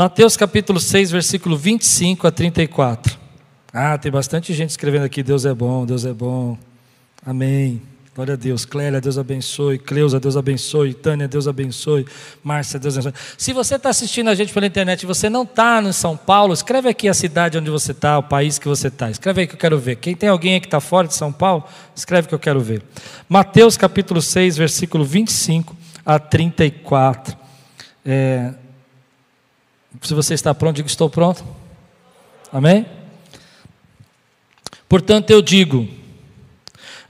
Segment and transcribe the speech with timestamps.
[0.00, 3.18] Mateus capítulo 6, versículo 25 a 34.
[3.70, 6.56] Ah, tem bastante gente escrevendo aqui: Deus é bom, Deus é bom.
[7.22, 7.82] Amém.
[8.14, 8.64] Glória a Deus.
[8.64, 9.78] Clélia, Deus abençoe.
[9.78, 10.94] Cleusa, Deus abençoe.
[10.94, 12.06] Tânia, Deus abençoe.
[12.42, 13.20] Márcia, Deus abençoe.
[13.36, 16.54] Se você está assistindo a gente pela internet e você não está em São Paulo,
[16.54, 19.10] escreve aqui a cidade onde você está, o país que você está.
[19.10, 19.96] Escreve aí que eu quero ver.
[19.96, 21.62] Quem tem alguém aí que está fora de São Paulo,
[21.94, 22.82] escreve que eu quero ver.
[23.28, 25.76] Mateus capítulo 6, versículo 25
[26.06, 27.36] a 34.
[28.02, 28.54] É,
[30.02, 31.44] se você está pronto, diga estou pronto.
[32.52, 32.86] Amém?
[34.88, 36.00] Portanto, eu digo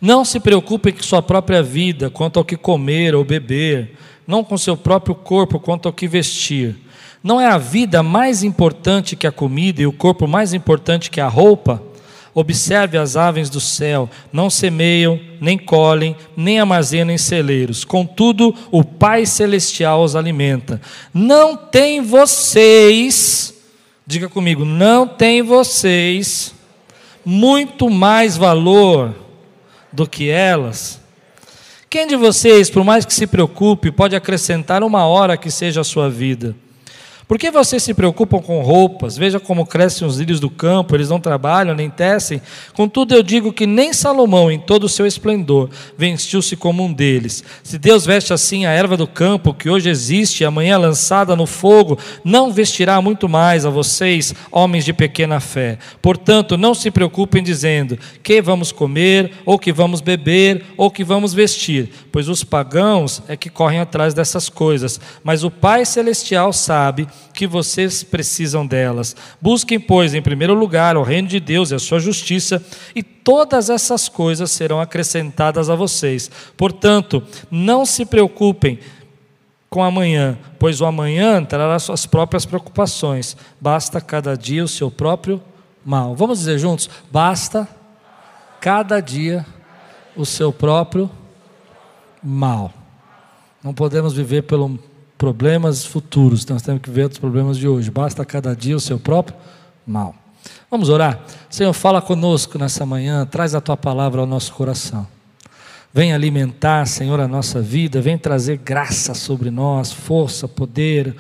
[0.01, 4.57] não se preocupe com sua própria vida, quanto ao que comer ou beber, não com
[4.57, 6.77] seu próprio corpo, quanto ao que vestir.
[7.23, 11.21] Não é a vida mais importante que a comida e o corpo mais importante que
[11.21, 11.83] a roupa?
[12.33, 17.85] Observe as aves do céu, não semeiam, nem colhem, nem armazenam em celeiros.
[17.85, 20.81] Contudo, o Pai Celestial os alimenta.
[21.13, 23.53] Não tem vocês,
[24.07, 26.55] diga comigo, não tem vocês
[27.25, 29.15] muito mais valor
[29.93, 31.01] do que elas?
[31.89, 35.85] Quem de vocês, por mais que se preocupe, pode acrescentar uma hora que seja a
[35.85, 36.55] sua vida?
[37.31, 39.17] Por que vocês se preocupam com roupas?
[39.17, 42.43] Veja como crescem os lírios do campo, eles não trabalham nem tecem.
[42.75, 47.45] Contudo, eu digo que nem Salomão, em todo o seu esplendor, vestiu-se como um deles.
[47.63, 51.37] Se Deus veste assim a erva do campo, que hoje existe e amanhã é lançada
[51.37, 55.79] no fogo, não vestirá muito mais a vocês, homens de pequena fé.
[56.03, 61.33] Portanto, não se preocupem dizendo que vamos comer, ou que vamos beber, ou que vamos
[61.33, 64.99] vestir, pois os pagãos é que correm atrás dessas coisas.
[65.23, 69.17] Mas o Pai Celestial sabe que vocês precisam delas.
[69.41, 73.71] Busquem, pois, em primeiro lugar o reino de Deus e a sua justiça, e todas
[73.71, 76.31] essas coisas serão acrescentadas a vocês.
[76.57, 78.79] Portanto, não se preocupem
[79.69, 83.37] com amanhã, pois o amanhã trará suas próprias preocupações.
[83.61, 85.41] Basta cada dia o seu próprio
[85.85, 86.15] mal.
[86.17, 86.91] Vamos dizer juntos?
[87.11, 87.69] Basta
[88.61, 89.47] cada dia
[90.17, 91.09] o seu próprio
[92.23, 92.73] mal.
[93.63, 94.79] Não podemos viver pelo
[95.21, 97.91] problemas futuros, nós temos que ver os problemas de hoje.
[97.91, 99.37] Basta cada dia o seu próprio
[99.87, 100.15] mal.
[100.71, 101.21] Vamos orar?
[101.51, 105.07] Senhor, fala conosco nessa manhã, traz a tua palavra ao nosso coração.
[105.93, 111.15] Vem alimentar, Senhor, a nossa vida, vem trazer graça sobre nós, força, poder.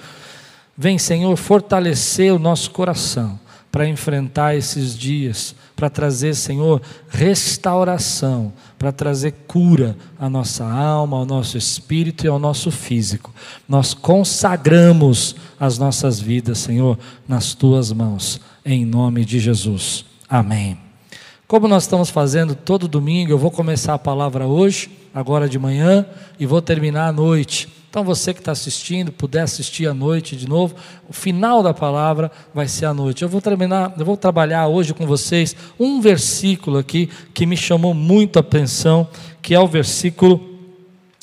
[0.74, 3.38] Vem, Senhor, fortalecer o nosso coração
[3.70, 11.24] para enfrentar esses dias, para trazer, Senhor, restauração, para trazer cura à nossa alma, ao
[11.24, 13.32] nosso espírito e ao nosso físico.
[13.68, 16.98] Nós consagramos as nossas vidas, Senhor,
[17.28, 20.04] nas tuas mãos, em nome de Jesus.
[20.28, 20.76] Amém.
[21.46, 26.06] Como nós estamos fazendo todo domingo, eu vou começar a palavra hoje, agora de manhã,
[26.38, 27.68] e vou terminar à noite.
[27.90, 30.76] Então, você que está assistindo, puder assistir à noite de novo,
[31.08, 33.22] o final da palavra vai ser à noite.
[33.22, 37.92] Eu vou terminar, eu vou trabalhar hoje com vocês um versículo aqui que me chamou
[37.92, 39.08] muito a atenção,
[39.42, 40.40] que é o versículo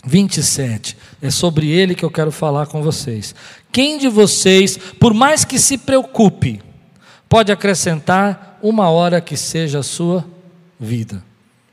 [0.06, 0.98] 27.
[1.22, 3.34] É sobre ele que eu quero falar com vocês.
[3.72, 6.62] Quem de vocês, por mais que se preocupe,
[7.30, 10.26] pode acrescentar uma hora que seja a sua
[10.78, 11.24] vida?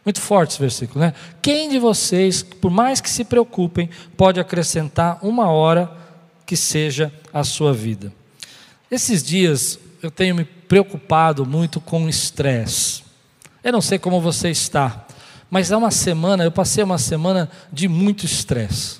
[0.04, 1.14] Muito forte esse versículo, né?
[1.40, 5.90] Quem de vocês, por mais que se preocupem, pode acrescentar uma hora
[6.44, 8.12] que seja a sua vida?
[8.90, 13.02] Esses dias eu tenho me preocupado muito com estresse.
[13.62, 15.06] Eu não sei como você está,
[15.50, 18.98] mas é uma semana, eu passei uma semana de muito estresse.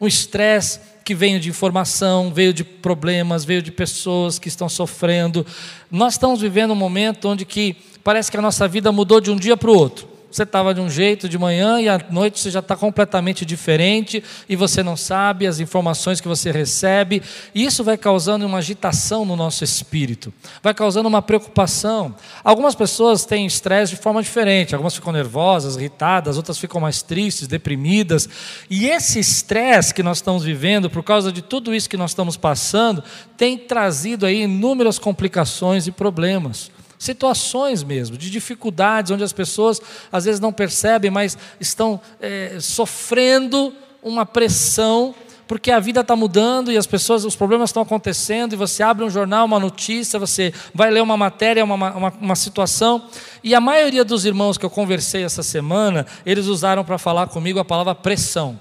[0.00, 5.44] Um estresse que veio de informação, veio de problemas, veio de pessoas que estão sofrendo.
[5.90, 9.36] Nós estamos vivendo um momento onde que parece que a nossa vida mudou de um
[9.36, 12.50] dia para o outro você estava de um jeito de manhã e à noite você
[12.50, 17.22] já está completamente diferente e você não sabe as informações que você recebe.
[17.54, 20.32] E isso vai causando uma agitação no nosso espírito,
[20.62, 22.14] vai causando uma preocupação.
[22.42, 27.46] Algumas pessoas têm estresse de forma diferente, algumas ficam nervosas, irritadas, outras ficam mais tristes,
[27.46, 28.26] deprimidas.
[28.70, 32.38] E esse estresse que nós estamos vivendo, por causa de tudo isso que nós estamos
[32.38, 33.04] passando,
[33.36, 36.70] tem trazido aí inúmeras complicações e problemas
[37.02, 43.74] situações mesmo, de dificuldades, onde as pessoas às vezes não percebem, mas estão é, sofrendo
[44.00, 45.12] uma pressão,
[45.48, 49.04] porque a vida está mudando e as pessoas, os problemas estão acontecendo, e você abre
[49.04, 53.02] um jornal, uma notícia, você vai ler uma matéria, uma, uma, uma situação,
[53.42, 57.58] e a maioria dos irmãos que eu conversei essa semana, eles usaram para falar comigo
[57.58, 58.56] a palavra pressão.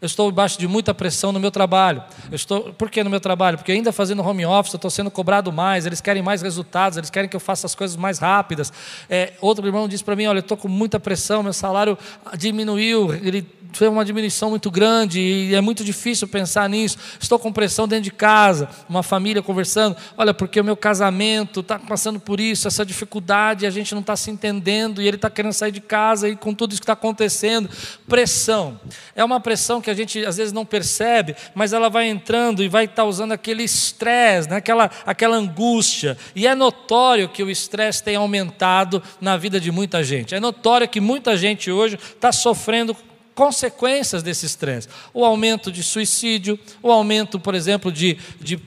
[0.00, 2.02] Eu estou embaixo de muita pressão no meu trabalho.
[2.30, 3.56] Eu estou, por que no meu trabalho?
[3.56, 7.10] Porque ainda fazendo home office, eu estou sendo cobrado mais, eles querem mais resultados, eles
[7.10, 8.72] querem que eu faça as coisas mais rápidas.
[9.08, 11.96] É, outro irmão disse para mim: olha, eu estou com muita pressão, meu salário
[12.36, 13.46] diminuiu, ele
[13.76, 16.96] foi uma diminuição muito grande e é muito difícil pensar nisso.
[17.20, 19.96] Estou com pressão dentro de casa, uma família conversando.
[20.16, 24.16] Olha, porque o meu casamento está passando por isso, essa dificuldade, a gente não está
[24.16, 26.94] se entendendo e ele está querendo sair de casa e com tudo isso que está
[26.94, 27.68] acontecendo.
[28.08, 28.80] Pressão.
[29.14, 32.68] É uma pressão que a gente às vezes não percebe, mas ela vai entrando e
[32.68, 34.56] vai estar tá usando aquele estresse, né?
[34.56, 36.16] aquela, aquela angústia.
[36.34, 40.34] E é notório que o estresse tem aumentado na vida de muita gente.
[40.34, 42.96] É notório que muita gente hoje está sofrendo
[43.34, 44.88] consequências desse estresse.
[45.12, 48.58] O aumento de suicídio, o aumento, por exemplo, de, de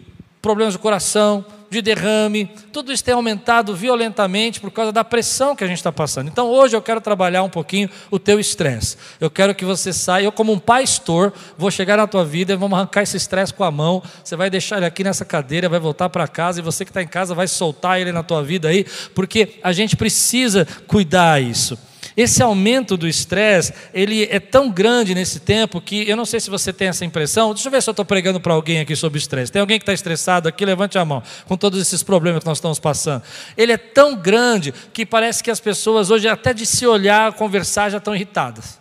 [0.42, 5.63] problemas do coração, de derrame, tudo isso tem aumentado violentamente por causa da pressão que
[5.63, 6.27] a gente está passando.
[6.27, 8.98] Então hoje eu quero trabalhar um pouquinho o teu estresse.
[9.19, 12.56] Eu quero que você saia, eu como um pastor, vou chegar na tua vida e
[12.56, 14.01] vamos arrancar esse estresse com a mão.
[14.24, 17.01] Você vai deixar ele aqui nessa cadeira, vai voltar para casa e você que está
[17.01, 21.77] em casa vai soltar ele na tua vida aí, porque a gente precisa cuidar isso.
[22.19, 26.50] Esse aumento do estresse, ele é tão grande nesse tempo que eu não sei se
[26.50, 27.54] você tem essa impressão.
[27.54, 29.50] Deixa eu ver se eu estou pregando para alguém aqui sobre estresse.
[29.50, 30.66] Tem alguém que está estressado aqui?
[30.66, 31.24] Levante a mão.
[31.48, 33.24] Com todos esses problemas que nós estamos passando.
[33.56, 37.89] Ele é tão grande que parece que as pessoas hoje, até de se olhar, conversar,
[37.89, 38.79] já estão irritadas.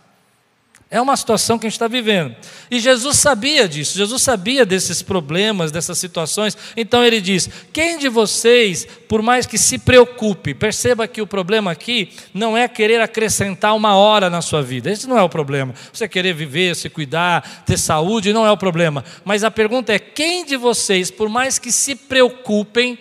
[0.91, 2.35] É uma situação que a gente está vivendo.
[2.71, 6.57] E Jesus sabia disso, Jesus sabia desses problemas, dessas situações.
[6.75, 11.69] Então ele diz: quem de vocês, por mais que se preocupe, perceba que o problema
[11.69, 14.89] aqui não é querer acrescentar uma hora na sua vida.
[14.89, 15.75] Esse não é o problema.
[15.93, 19.05] Você querer viver, se cuidar, ter saúde, não é o problema.
[19.23, 22.97] Mas a pergunta é: quem de vocês, por mais que se preocupem,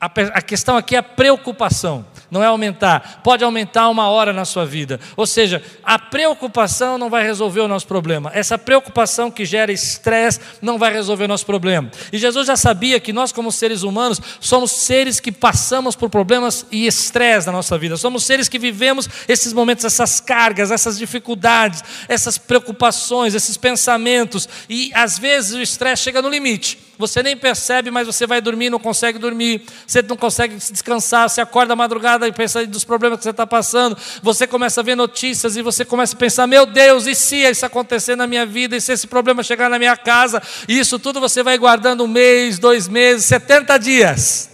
[0.00, 3.20] a questão aqui é a preocupação não é aumentar.
[3.22, 5.00] Pode aumentar uma hora na sua vida.
[5.16, 8.30] Ou seja, a preocupação não vai resolver o nosso problema.
[8.34, 11.90] Essa preocupação que gera estresse não vai resolver o nosso problema.
[12.12, 16.66] E Jesus já sabia que nós, como seres humanos, somos seres que passamos por problemas
[16.70, 17.96] e estresse na nossa vida.
[17.96, 24.48] Somos seres que vivemos esses momentos, essas cargas, essas dificuldades, essas preocupações, esses pensamentos.
[24.68, 26.85] E às vezes o estresse chega no limite.
[26.98, 31.40] Você nem percebe, mas você vai dormir, não consegue dormir, você não consegue descansar, você
[31.42, 34.94] acorda à madrugada e pensa dos problemas que você está passando, você começa a ver
[34.94, 38.76] notícias e você começa a pensar: meu Deus, e se isso acontecer na minha vida,
[38.76, 42.08] e se esse problema chegar na minha casa, e isso tudo você vai guardando um
[42.08, 44.50] mês, dois meses, 70 dias.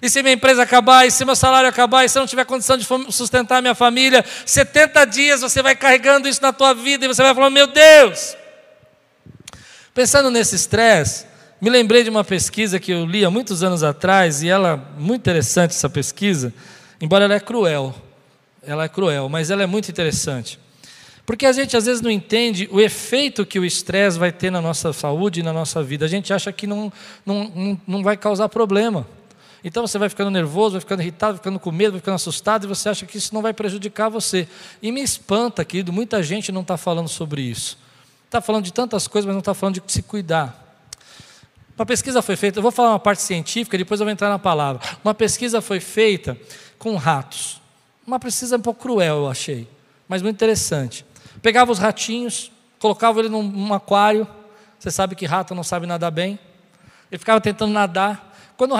[0.00, 2.44] E se minha empresa acabar, e se meu salário acabar, e se eu não tiver
[2.44, 7.08] condição de sustentar minha família, 70 dias você vai carregando isso na tua vida e
[7.08, 8.36] você vai falando: meu Deus.
[9.94, 11.24] Pensando nesse estresse,
[11.60, 15.20] me lembrei de uma pesquisa que eu li há muitos anos atrás, e ela, muito
[15.20, 16.52] interessante essa pesquisa,
[17.00, 17.94] embora ela é cruel,
[18.66, 20.58] ela é cruel, mas ela é muito interessante.
[21.24, 24.60] Porque a gente às vezes não entende o efeito que o estresse vai ter na
[24.60, 26.04] nossa saúde e na nossa vida.
[26.04, 26.92] A gente acha que não,
[27.24, 29.06] não, não, vai causar problema.
[29.62, 32.64] Então você vai ficando nervoso, vai ficando irritado, vai ficando com medo, vai ficando assustado
[32.64, 34.46] e você acha que isso não vai prejudicar você.
[34.82, 37.83] E me espanta, querido, muita gente não está falando sobre isso.
[38.26, 40.62] Está falando de tantas coisas, mas não está falando de se cuidar.
[41.76, 44.38] Uma pesquisa foi feita, eu vou falar uma parte científica, depois eu vou entrar na
[44.38, 44.80] palavra.
[45.04, 46.38] Uma pesquisa foi feita
[46.78, 47.60] com ratos.
[48.06, 49.68] Uma pesquisa um pouco cruel, eu achei,
[50.06, 51.04] mas muito interessante.
[51.42, 54.26] Pegava os ratinhos, colocava ele num, num aquário.
[54.78, 56.38] Você sabe que rato não sabe nadar bem.
[57.10, 58.33] Ele ficava tentando nadar.
[58.56, 58.72] Quando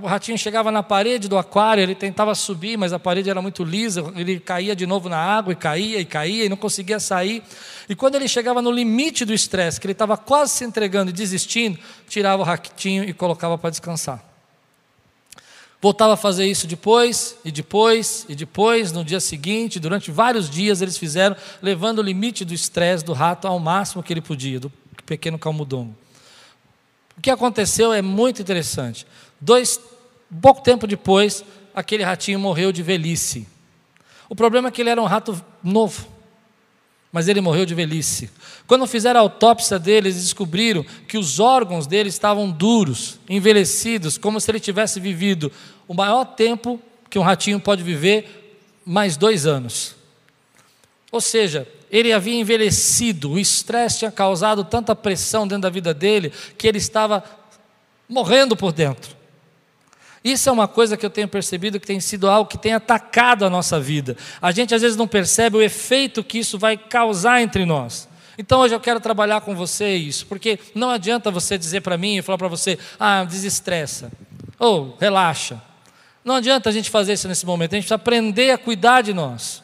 [0.00, 3.62] o ratinho chegava na parede do aquário, ele tentava subir, mas a parede era muito
[3.62, 7.40] lisa, ele caía de novo na água e caía e caía e não conseguia sair.
[7.88, 11.12] E quando ele chegava no limite do estresse, que ele estava quase se entregando e
[11.12, 11.78] desistindo,
[12.08, 14.24] tirava o ratinho e colocava para descansar.
[15.80, 20.82] Voltava a fazer isso depois, e depois, e depois, no dia seguinte, durante vários dias
[20.82, 24.72] eles fizeram, levando o limite do estresse do rato ao máximo que ele podia, do
[25.06, 26.01] pequeno calmudongo.
[27.16, 29.06] O que aconteceu é muito interessante.
[29.40, 29.80] Dois,
[30.40, 33.46] pouco tempo depois, aquele ratinho morreu de velhice.
[34.28, 36.08] O problema é que ele era um rato novo,
[37.12, 38.30] mas ele morreu de velhice.
[38.66, 44.40] Quando fizeram a autópsia dele, eles descobriram que os órgãos dele estavam duros, envelhecidos, como
[44.40, 45.52] se ele tivesse vivido
[45.86, 49.94] o maior tempo que um ratinho pode viver, mais dois anos.
[51.10, 56.32] Ou seja, ele havia envelhecido, o estresse tinha causado tanta pressão dentro da vida dele
[56.56, 57.22] que ele estava
[58.08, 59.14] morrendo por dentro.
[60.24, 63.44] Isso é uma coisa que eu tenho percebido que tem sido algo que tem atacado
[63.44, 64.16] a nossa vida.
[64.40, 68.08] A gente às vezes não percebe o efeito que isso vai causar entre nós.
[68.38, 72.16] Então hoje eu quero trabalhar com você isso, porque não adianta você dizer para mim
[72.16, 74.10] e falar para você, ah, desestressa,
[74.58, 75.60] ou relaxa.
[76.24, 79.12] Não adianta a gente fazer isso nesse momento, a gente precisa aprender a cuidar de
[79.12, 79.62] nós.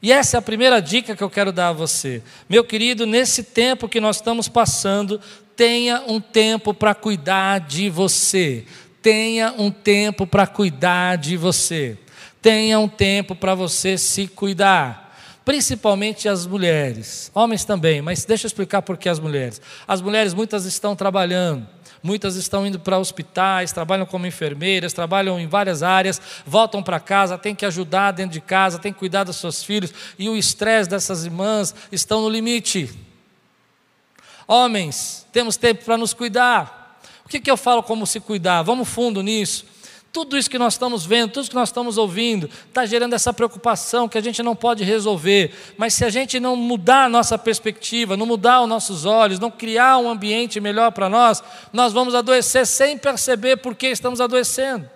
[0.00, 2.22] E essa é a primeira dica que eu quero dar a você.
[2.48, 5.20] Meu querido, nesse tempo que nós estamos passando,
[5.56, 8.64] tenha um tempo para cuidar de você.
[9.02, 11.98] Tenha um tempo para cuidar de você.
[12.40, 15.08] Tenha um tempo para você se cuidar.
[15.44, 19.62] Principalmente as mulheres, homens também, mas deixa eu explicar por que as mulheres.
[19.86, 21.66] As mulheres, muitas estão trabalhando,
[22.02, 27.38] muitas estão indo para hospitais, trabalham como enfermeiras, trabalham em várias áreas, voltam para casa,
[27.38, 30.88] têm que ajudar dentro de casa, têm que cuidar dos seus filhos, e o estresse
[30.88, 32.90] dessas irmãs estão no limite.
[34.46, 36.98] Homens, temos tempo para nos cuidar.
[37.24, 38.62] O que, que eu falo como se cuidar?
[38.62, 39.66] Vamos fundo nisso.
[40.18, 43.32] Tudo isso que nós estamos vendo, tudo isso que nós estamos ouvindo, está gerando essa
[43.32, 45.54] preocupação que a gente não pode resolver.
[45.76, 49.48] Mas se a gente não mudar a nossa perspectiva, não mudar os nossos olhos, não
[49.48, 51.40] criar um ambiente melhor para nós,
[51.72, 54.90] nós vamos adoecer sem perceber por que estamos adoecendo.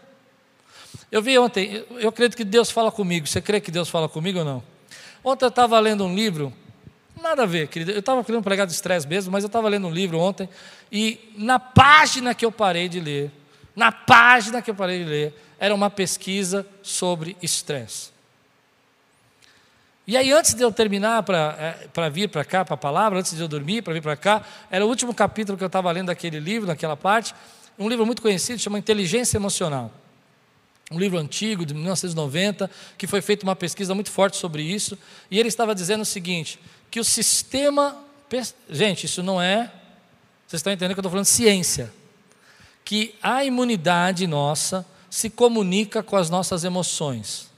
[1.09, 3.25] Eu vi ontem, eu acredito que Deus fala comigo.
[3.25, 4.61] Você crê que Deus fala comigo ou não?
[5.23, 6.53] Ontem eu estava lendo um livro,
[7.23, 7.93] nada a ver, querido.
[7.93, 10.49] Eu estava querendo pregar de estresse mesmo, mas eu estava lendo um livro ontem,
[10.91, 13.31] e na página que eu parei de ler,
[13.75, 18.11] na página que eu parei de ler, era uma pesquisa sobre estresse.
[20.07, 23.37] E aí, antes de eu terminar para é, vir para cá, para a palavra, antes
[23.37, 26.09] de eu dormir, para vir para cá, era o último capítulo que eu estava lendo
[26.09, 27.35] daquele livro, naquela parte,
[27.79, 29.91] um livro muito conhecido, chama Inteligência Emocional.
[30.91, 34.99] Um livro antigo, de 1990, que foi feita uma pesquisa muito forte sobre isso,
[35.31, 36.59] e ele estava dizendo o seguinte:
[36.91, 37.97] que o sistema.
[38.69, 39.71] Gente, isso não é.
[40.47, 41.93] Vocês estão entendendo que eu estou falando ciência
[42.85, 47.51] que a imunidade nossa se comunica com as nossas emoções.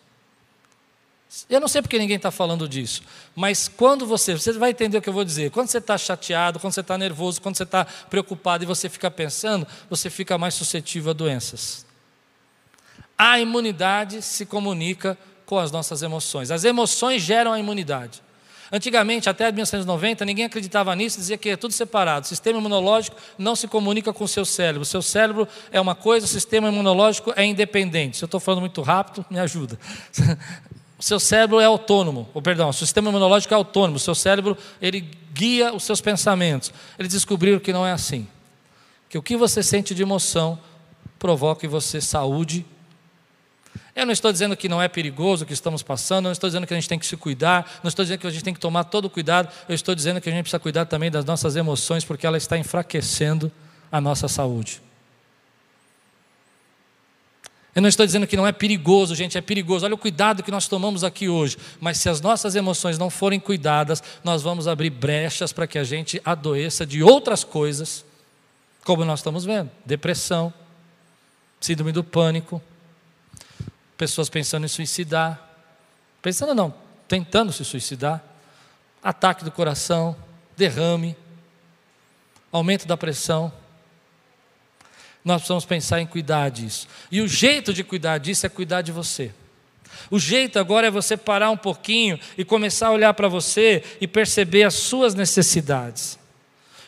[1.48, 3.02] Eu não sei porque ninguém está falando disso,
[3.34, 5.50] mas quando você, você vai entender o que eu vou dizer.
[5.50, 9.10] Quando você está chateado, quando você está nervoso, quando você está preocupado e você fica
[9.10, 11.84] pensando, você fica mais suscetível a doenças.
[13.18, 16.50] A imunidade se comunica com as nossas emoções.
[16.50, 18.22] As emoções geram a imunidade.
[18.72, 22.24] Antigamente, até 1990, ninguém acreditava nisso, dizia que é tudo separado.
[22.24, 24.82] O sistema imunológico não se comunica com o seu cérebro.
[24.82, 28.16] O seu cérebro é uma coisa, o sistema imunológico é independente.
[28.16, 29.78] Se eu estou falando muito rápido, me ajuda.
[30.96, 33.96] O seu cérebro é autônomo, ou perdão, o sistema imunológico é autônomo.
[33.96, 36.72] O seu cérebro ele guia os seus pensamentos.
[36.98, 38.26] Eles descobriram que não é assim.
[39.08, 40.58] Que o que você sente de emoção
[41.18, 42.64] provoca em você saúde
[43.94, 46.66] eu não estou dizendo que não é perigoso o que estamos passando, não estou dizendo
[46.66, 48.60] que a gente tem que se cuidar, não estou dizendo que a gente tem que
[48.60, 51.54] tomar todo o cuidado, eu estou dizendo que a gente precisa cuidar também das nossas
[51.56, 53.50] emoções, porque ela está enfraquecendo
[53.90, 54.82] a nossa saúde.
[57.74, 59.84] Eu não estou dizendo que não é perigoso, gente, é perigoso.
[59.84, 61.56] Olha o cuidado que nós tomamos aqui hoje.
[61.80, 65.82] Mas se as nossas emoções não forem cuidadas, nós vamos abrir brechas para que a
[65.82, 68.04] gente adoeça de outras coisas,
[68.84, 70.54] como nós estamos vendo: depressão,
[71.60, 72.62] síndrome do pânico,
[73.96, 75.40] pessoas pensando em suicidar,
[76.20, 76.74] pensando não,
[77.06, 78.22] tentando se suicidar,
[79.02, 80.16] ataque do coração,
[80.56, 81.16] derrame,
[82.50, 83.52] aumento da pressão.
[85.24, 86.86] Nós precisamos pensar em cuidar disso.
[87.10, 89.32] E o jeito de cuidar disso é cuidar de você.
[90.10, 94.06] O jeito agora é você parar um pouquinho e começar a olhar para você e
[94.06, 96.18] perceber as suas necessidades.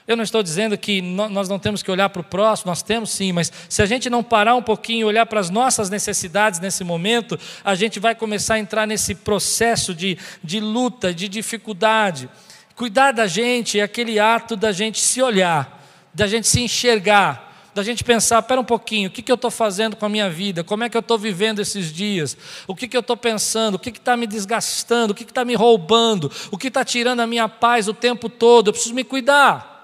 [0.07, 3.11] Eu não estou dizendo que nós não temos que olhar para o próximo, nós temos
[3.11, 6.61] sim, mas se a gente não parar um pouquinho e olhar para as nossas necessidades
[6.61, 12.29] nesse momento, a gente vai começar a entrar nesse processo de, de luta, de dificuldade.
[12.77, 15.85] Cuidar da gente é aquele ato da gente se olhar,
[16.15, 19.51] da gente se enxergar, da gente pensar, espera um pouquinho, o que, que eu estou
[19.51, 20.63] fazendo com a minha vida?
[20.63, 22.37] Como é que eu estou vivendo esses dias?
[22.69, 23.75] O que, que eu estou pensando?
[23.75, 25.13] O que está me desgastando?
[25.13, 26.31] O que está me roubando?
[26.53, 28.69] O que está tirando a minha paz o tempo todo?
[28.69, 29.76] Eu preciso me cuidar.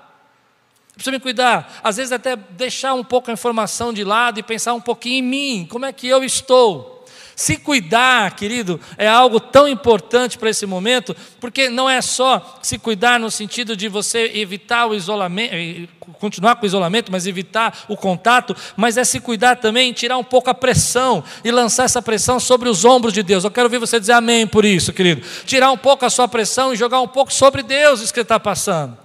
[0.95, 1.81] Preciso me cuidar.
[1.83, 5.23] Às vezes, até deixar um pouco a informação de lado e pensar um pouquinho em
[5.23, 6.93] mim, como é que eu estou.
[7.35, 12.79] Se cuidar, querido, é algo tão importante para esse momento, porque não é só se
[12.79, 15.89] cuidar no sentido de você evitar o isolamento, eh,
[16.21, 20.25] continuar com o isolamento, mas evitar o contato, mas é se cuidar também, tirar um
[20.25, 23.45] pouco a pressão e lançar essa pressão sobre os ombros de Deus.
[23.45, 25.27] Eu quero ouvir você dizer amém por isso, querido.
[25.47, 28.39] Tirar um pouco a sua pressão e jogar um pouco sobre Deus isso que está
[28.39, 29.02] passando.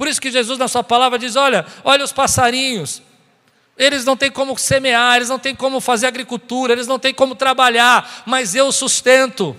[0.00, 3.02] Por isso que Jesus, na sua palavra, diz: olha, olha os passarinhos.
[3.76, 7.34] Eles não têm como semear, eles não têm como fazer agricultura, eles não têm como
[7.34, 9.54] trabalhar, mas eu sustento.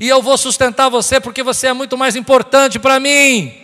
[0.00, 3.54] E eu vou sustentar você porque você é muito mais importante para mim.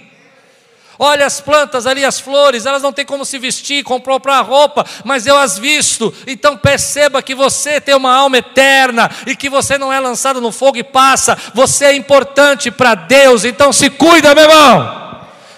[1.01, 5.27] Olha as plantas ali, as flores, elas não têm como se vestir, comprar roupa, mas
[5.27, 6.15] eu as visto.
[6.29, 10.53] Então perceba que você tem uma alma eterna e que você não é lançado no
[10.53, 11.37] fogo e passa.
[11.55, 15.10] Você é importante para Deus, então se cuida, meu irmão.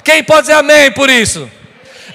[0.05, 1.49] Quem pode dizer amém por isso?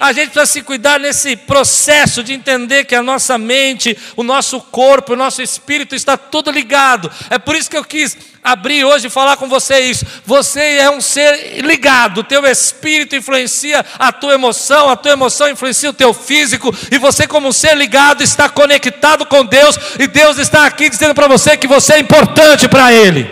[0.00, 4.60] a gente precisa se cuidar nesse processo de entender que a nossa mente, o nosso
[4.60, 7.10] corpo, o nosso espírito está tudo ligado.
[7.30, 10.04] É por isso que eu quis abrir hoje e falar com vocês.
[10.24, 15.48] Você é um ser ligado, o teu espírito influencia a tua emoção, a tua emoção
[15.48, 20.06] influencia o teu físico, e você, como um ser ligado, está conectado com Deus, e
[20.06, 23.28] Deus está aqui dizendo para você que você é importante para Ele,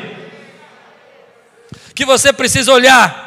[1.95, 3.26] que você precisa olhar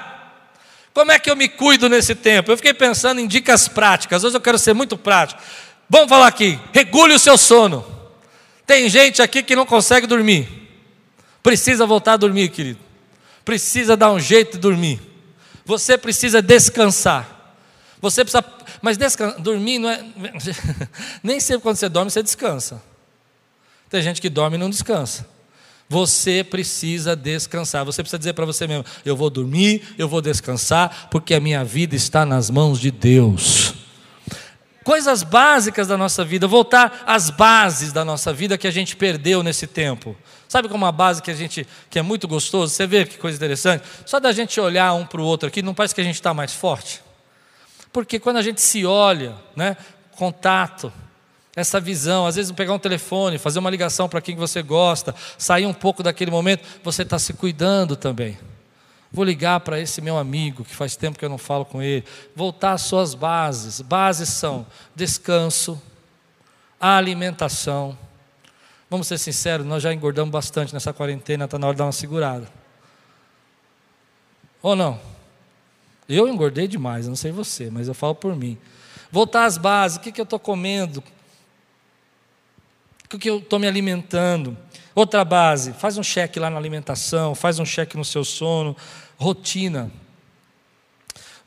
[1.00, 2.51] como é que eu me cuido nesse tempo?
[2.51, 4.22] Eu fiquei pensando em dicas práticas.
[4.22, 5.41] Hoje eu quero ser muito prático.
[5.89, 6.60] Vamos falar aqui.
[6.74, 7.86] Regule o seu sono.
[8.68, 10.50] Tem gente aqui que não consegue dormir.
[11.41, 12.82] Precisa voltar a dormir, querido.
[13.46, 15.00] Precisa dar um jeito de dormir.
[15.63, 17.56] Você precisa descansar.
[18.01, 18.44] Você precisa.
[18.82, 20.03] Mas descansar, dormir não é.
[21.24, 22.84] Nem sempre quando você dorme você descansa.
[23.89, 25.25] Tem gente que dorme e não descansa.
[25.89, 27.84] Você precisa descansar.
[27.84, 31.63] Você precisa dizer para você mesmo: eu vou dormir, eu vou descansar, porque a minha
[31.63, 33.74] vida está nas mãos de Deus.
[34.84, 39.43] Coisas básicas da nossa vida, voltar às bases da nossa vida que a gente perdeu
[39.43, 40.15] nesse tempo.
[40.48, 42.74] Sabe como uma base que a gente que é muito gostoso?
[42.74, 43.84] Você vê que coisa interessante?
[44.05, 46.34] Só da gente olhar um para o outro aqui, não parece que a gente está
[46.34, 47.01] mais forte?
[47.91, 49.75] Porque quando a gente se olha, né,
[50.12, 50.93] contato,
[51.56, 52.25] essa visão.
[52.25, 56.03] Às vezes, pegar um telefone, fazer uma ligação para quem você gosta, sair um pouco
[56.03, 58.38] daquele momento, você está se cuidando também.
[59.12, 62.06] Vou ligar para esse meu amigo que faz tempo que eu não falo com ele.
[62.36, 63.82] Voltar às suas bases.
[63.82, 65.82] Bases são descanso,
[66.79, 67.98] alimentação.
[68.89, 71.91] Vamos ser sinceros, nós já engordamos bastante nessa quarentena, está na hora de dar uma
[71.91, 72.48] segurada.
[74.62, 75.00] Ou não?
[76.08, 78.58] Eu engordei demais, não sei você, mas eu falo por mim.
[79.12, 81.03] Voltar às bases, o que, que eu estou comendo?
[83.12, 84.56] O que eu estou me alimentando?
[84.94, 88.78] Outra base, faz um cheque lá na alimentação, faz um cheque no seu sono,
[89.18, 89.92] rotina.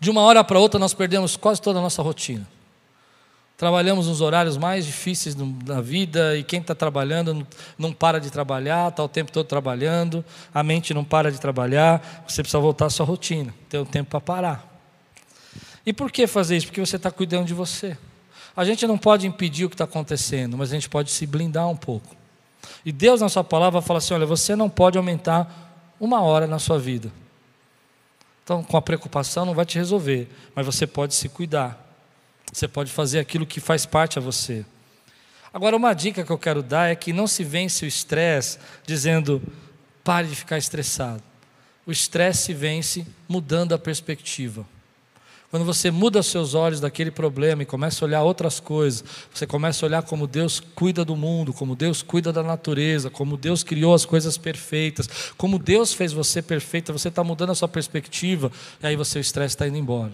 [0.01, 2.49] De uma hora para outra nós perdemos quase toda a nossa rotina.
[3.57, 7.47] Trabalhamos nos horários mais difíceis da vida e quem está trabalhando
[7.79, 12.25] não para de trabalhar, está o tempo todo trabalhando, a mente não para de trabalhar,
[12.27, 14.83] você precisa voltar à sua rotina, ter um tempo para parar.
[15.87, 16.67] E por que fazer isso?
[16.67, 17.97] Porque você está cuidando de você.
[18.57, 21.69] A gente não pode impedir o que está acontecendo, mas a gente pode se blindar
[21.69, 22.15] um pouco.
[22.85, 26.59] E Deus, na Sua palavra, fala assim: olha, você não pode aumentar uma hora na
[26.59, 27.13] sua vida.
[28.43, 31.79] Então, com a preocupação não vai te resolver, mas você pode se cuidar.
[32.53, 34.67] Você pode fazer aquilo que faz parte a você.
[35.55, 39.41] Agora, uma dica que eu quero dar é que não se vence o estresse dizendo
[40.03, 41.23] pare de ficar estressado.
[41.87, 44.67] O estresse se vence mudando a perspectiva.
[45.53, 49.85] Quando você muda seus olhos daquele problema e começa a olhar outras coisas, você começa
[49.85, 53.93] a olhar como Deus cuida do mundo, como Deus cuida da natureza, como Deus criou
[53.93, 58.51] as coisas perfeitas, como Deus fez você perfeita, você está mudando a sua perspectiva,
[58.83, 60.13] e aí você, o estresse está indo embora.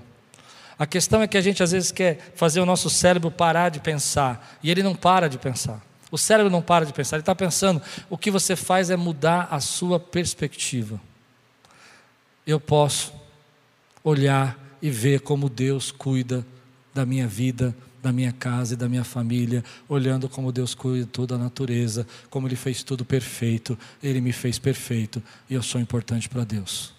[0.77, 3.79] A questão é que a gente às vezes quer fazer o nosso cérebro parar de
[3.79, 5.81] pensar, e ele não para de pensar.
[6.11, 7.81] O cérebro não para de pensar, ele está pensando.
[8.11, 11.01] O que você faz é mudar a sua perspectiva.
[12.45, 13.13] Eu posso
[14.03, 16.47] olhar e ver como Deus cuida
[16.95, 21.35] da minha vida, da minha casa e da minha família, olhando como Deus cuida toda
[21.35, 26.29] a natureza, como Ele fez tudo perfeito, Ele me fez perfeito e eu sou importante
[26.29, 26.97] para Deus.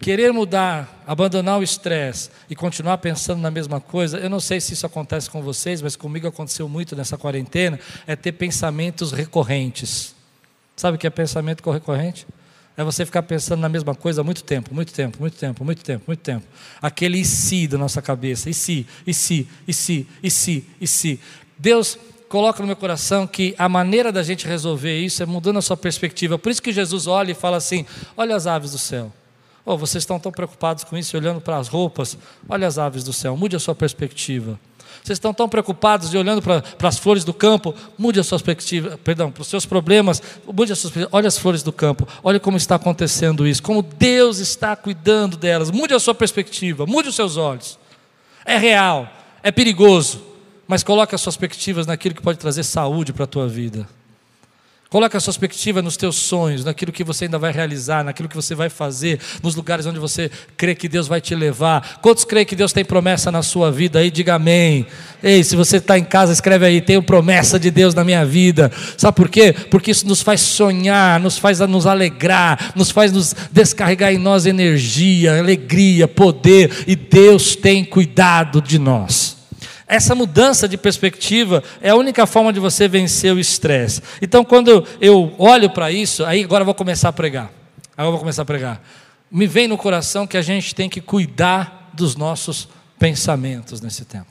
[0.00, 4.72] Querer mudar, abandonar o estresse e continuar pensando na mesma coisa, eu não sei se
[4.72, 10.14] isso acontece com vocês, mas comigo aconteceu muito nessa quarentena, é ter pensamentos recorrentes.
[10.74, 12.26] Sabe o que é pensamento recorrente?
[12.76, 15.84] É você ficar pensando na mesma coisa há muito tempo, muito tempo, muito tempo, muito
[15.84, 16.44] tempo, muito tempo.
[16.82, 20.86] Aquele e se da nossa cabeça, e se, e se, e se, e se, e
[20.86, 21.20] se.
[21.56, 21.96] Deus
[22.28, 25.76] coloca no meu coração que a maneira da gente resolver isso é mudando a sua
[25.76, 26.36] perspectiva.
[26.36, 29.12] Por isso que Jesus olha e fala assim: olha as aves do céu.
[29.64, 32.18] Oh, vocês estão tão preocupados com isso, olhando para as roupas.
[32.48, 34.58] Olha as aves do céu, mude a sua perspectiva.
[35.04, 38.96] Vocês estão tão preocupados e olhando para, as flores do campo, mude a sua perspectiva,
[39.04, 42.56] perdão, para os seus problemas, mude a sua olha as flores do campo, olha como
[42.56, 47.36] está acontecendo isso, como Deus está cuidando delas, mude a sua perspectiva, mude os seus
[47.36, 47.78] olhos.
[48.46, 49.06] É real,
[49.42, 50.24] é perigoso,
[50.66, 53.86] mas coloque as suas perspectivas naquilo que pode trazer saúde para a tua vida.
[54.94, 58.36] Coloque a sua perspectiva nos teus sonhos, naquilo que você ainda vai realizar, naquilo que
[58.36, 61.98] você vai fazer, nos lugares onde você crê que Deus vai te levar.
[62.00, 64.08] Quantos creem que Deus tem promessa na sua vida aí?
[64.08, 64.86] Diga amém.
[65.20, 68.70] Ei, se você está em casa, escreve aí: tenho promessa de Deus na minha vida.
[68.96, 69.52] Sabe por quê?
[69.68, 74.46] Porque isso nos faz sonhar, nos faz nos alegrar, nos faz nos descarregar em nós
[74.46, 79.23] energia, alegria, poder, e Deus tem cuidado de nós.
[79.86, 84.02] Essa mudança de perspectiva é a única forma de você vencer o estresse.
[84.20, 87.50] Então, quando eu olho para isso, aí agora eu vou começar a pregar.
[87.92, 88.82] Agora eu vou começar a pregar.
[89.30, 92.68] Me vem no coração que a gente tem que cuidar dos nossos
[92.98, 94.26] pensamentos nesse tempo.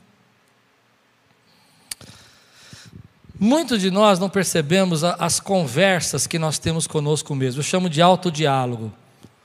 [3.38, 7.60] Muitos de nós não percebemos as conversas que nós temos conosco mesmo.
[7.60, 8.92] Eu chamo de autodiálogo.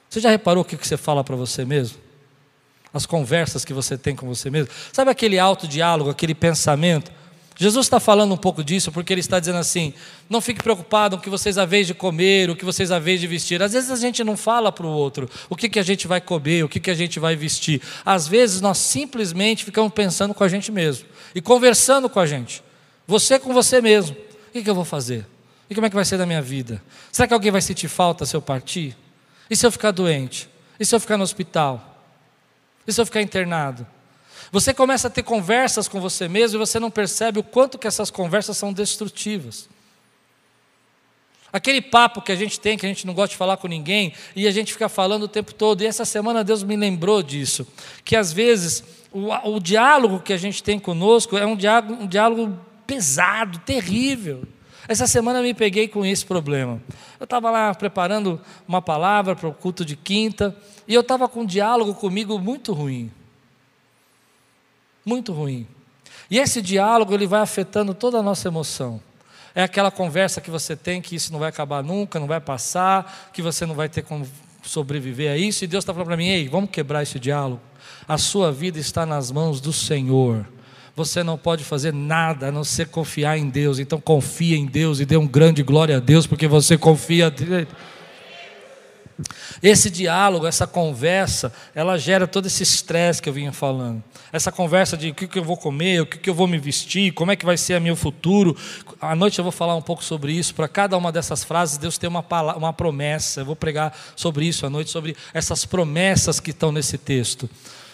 [0.10, 1.98] Você já reparou o que você fala para você mesmo?
[2.93, 4.69] As conversas que você tem com você mesmo?
[4.91, 7.12] Sabe aquele autodiálogo, aquele pensamento?
[7.62, 9.93] Jesus está falando um pouco disso porque ele está dizendo assim:
[10.30, 12.99] não fique preocupado com o que vocês a vez de comer, o que vocês a
[12.99, 13.62] vez de vestir.
[13.62, 16.21] Às vezes a gente não fala para o outro o que, que a gente vai
[16.21, 17.82] comer, o que, que a gente vai vestir.
[18.06, 22.63] Às vezes nós simplesmente ficamos pensando com a gente mesmo e conversando com a gente.
[23.06, 24.15] Você com você mesmo.
[24.15, 25.28] O que, que eu vou fazer?
[25.69, 26.82] E como é que vai ser da minha vida?
[27.12, 28.95] Será que alguém vai sentir falta se eu partir?
[29.49, 30.49] E se eu ficar doente?
[30.80, 31.88] E se eu ficar no hospital?
[32.85, 33.85] E se eu ficar internado?
[34.51, 37.87] Você começa a ter conversas com você mesmo e você não percebe o quanto que
[37.87, 39.69] essas conversas são destrutivas.
[41.51, 44.13] Aquele papo que a gente tem, que a gente não gosta de falar com ninguém,
[44.35, 45.81] e a gente fica falando o tempo todo.
[45.81, 47.67] E essa semana Deus me lembrou disso.
[48.05, 52.07] Que às vezes o, o diálogo que a gente tem conosco é um diálogo, um
[52.07, 54.43] diálogo pesado, terrível.
[54.89, 56.82] Essa semana eu me peguei com esse problema.
[57.19, 61.41] Eu estava lá preparando uma palavra para o culto de quinta, e eu estava com
[61.41, 63.12] um diálogo comigo muito ruim.
[65.06, 65.67] Muito ruim.
[66.28, 68.99] E esse diálogo ele vai afetando toda a nossa emoção.
[69.54, 73.30] É aquela conversa que você tem que isso não vai acabar nunca, não vai passar,
[73.32, 74.28] que você não vai ter como
[74.63, 75.63] sobreviver a isso.
[75.63, 77.62] E Deus está falando para mim: ei, vamos quebrar esse diálogo.
[78.08, 80.47] A sua vida está nas mãos do Senhor
[80.99, 83.79] você não pode fazer nada a não ser confiar em Deus.
[83.79, 87.67] Então confia em Deus e dê um grande glória a Deus, porque você confia nele.
[89.63, 94.03] Esse diálogo, essa conversa, ela gera todo esse estresse que eu vinha falando.
[94.31, 97.31] Essa conversa de o que, eu vou comer, o que, eu vou me vestir, como
[97.31, 98.55] é que vai ser o meu futuro.
[98.99, 100.53] À noite eu vou falar um pouco sobre isso.
[100.53, 103.41] Para cada uma dessas frases, Deus tem uma, palavra, uma promessa.
[103.41, 107.49] Eu vou pregar sobre isso à noite, sobre essas promessas que estão nesse texto.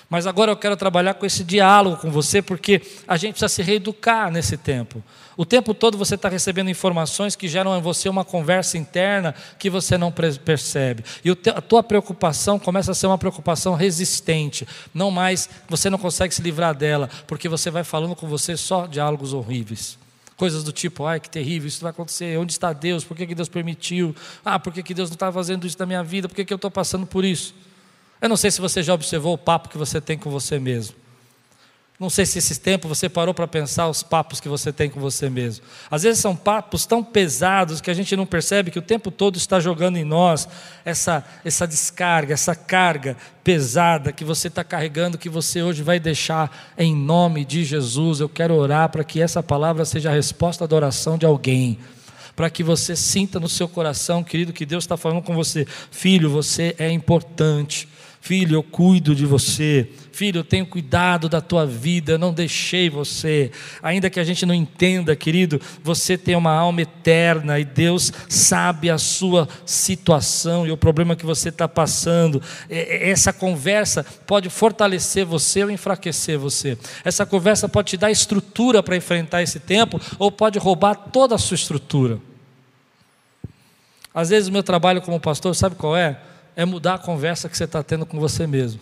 [0.10, 3.64] Mas agora eu quero trabalhar com esse diálogo com você, porque a gente precisa se
[3.64, 5.04] reeducar nesse tempo.
[5.38, 9.70] O tempo todo você está recebendo informações que geram em você uma conversa interna que
[9.70, 11.04] você não percebe.
[11.24, 14.66] E a tua preocupação começa a ser uma preocupação resistente.
[14.94, 18.86] Não mais, você não consegue se livrar dela, porque você vai falando com você só
[18.86, 19.98] diálogos horríveis.
[20.38, 23.06] Coisas do tipo, ai que terrível, isso vai acontecer, onde está Deus?
[23.06, 24.14] Por que, que Deus permitiu?
[24.44, 26.28] Ah, por que, que Deus não está fazendo isso na minha vida?
[26.28, 27.54] Por que, que eu estou passando por isso?
[28.22, 30.96] Eu não sei se você já observou o papo que você tem com você mesmo.
[31.98, 35.00] Não sei se esse tempo você parou para pensar os papos que você tem com
[35.00, 35.64] você mesmo.
[35.90, 39.38] Às vezes são papos tão pesados que a gente não percebe que o tempo todo
[39.38, 40.46] está jogando em nós
[40.84, 46.74] essa, essa descarga, essa carga pesada que você está carregando, que você hoje vai deixar
[46.78, 48.20] em nome de Jesus.
[48.20, 51.80] Eu quero orar para que essa palavra seja a resposta da oração de alguém
[52.36, 55.66] para que você sinta no seu coração, querido, que Deus está falando com você.
[55.90, 57.88] Filho, você é importante.
[58.26, 59.88] Filho, eu cuido de você.
[60.12, 63.52] Filho, eu tenho cuidado da tua vida, eu não deixei você.
[63.84, 68.90] Ainda que a gente não entenda, querido, você tem uma alma eterna e Deus sabe
[68.90, 72.42] a sua situação e o problema que você está passando.
[72.68, 76.80] Essa conversa pode fortalecer você ou enfraquecer você.
[77.04, 81.38] Essa conversa pode te dar estrutura para enfrentar esse tempo ou pode roubar toda a
[81.38, 82.18] sua estrutura.
[84.12, 86.18] Às vezes, o meu trabalho como pastor, sabe qual é?
[86.56, 88.82] É mudar a conversa que você está tendo com você mesmo.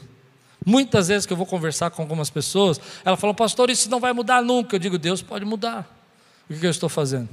[0.66, 4.14] Muitas vezes que eu vou conversar com algumas pessoas, ela fala, pastor, isso não vai
[4.14, 4.76] mudar nunca.
[4.76, 5.86] Eu digo, Deus pode mudar.
[6.50, 7.28] O que eu estou fazendo?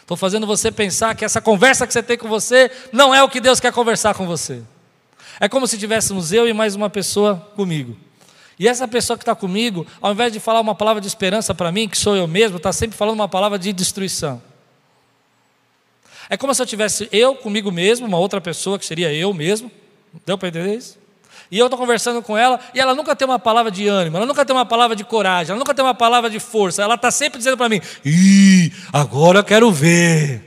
[0.00, 3.28] Estou fazendo você pensar que essa conversa que você tem com você não é o
[3.28, 4.62] que Deus quer conversar com você.
[5.38, 7.96] É como se tivéssemos eu e mais uma pessoa comigo.
[8.58, 11.70] E essa pessoa que está comigo, ao invés de falar uma palavra de esperança para
[11.70, 14.40] mim, que sou eu mesmo, está sempre falando uma palavra de destruição.
[16.28, 19.70] É como se eu tivesse eu comigo mesmo, uma outra pessoa que seria eu mesmo.
[20.24, 20.98] Deu para entender isso?
[21.50, 24.26] E eu estou conversando com ela e ela nunca tem uma palavra de ânimo, ela
[24.26, 26.82] nunca tem uma palavra de coragem, ela nunca tem uma palavra de força.
[26.82, 30.42] Ela está sempre dizendo para mim: Ih, agora eu quero ver.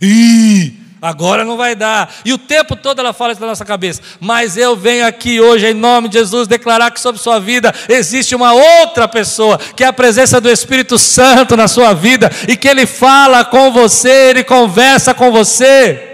[0.00, 2.12] Ih, agora não vai dar.
[2.24, 4.02] E o tempo todo ela fala isso na nossa cabeça.
[4.20, 8.34] Mas eu venho aqui hoje, em nome de Jesus, declarar que sobre sua vida existe
[8.34, 12.68] uma outra pessoa, que é a presença do Espírito Santo na sua vida, e que
[12.68, 16.04] Ele fala com você, Ele conversa com você.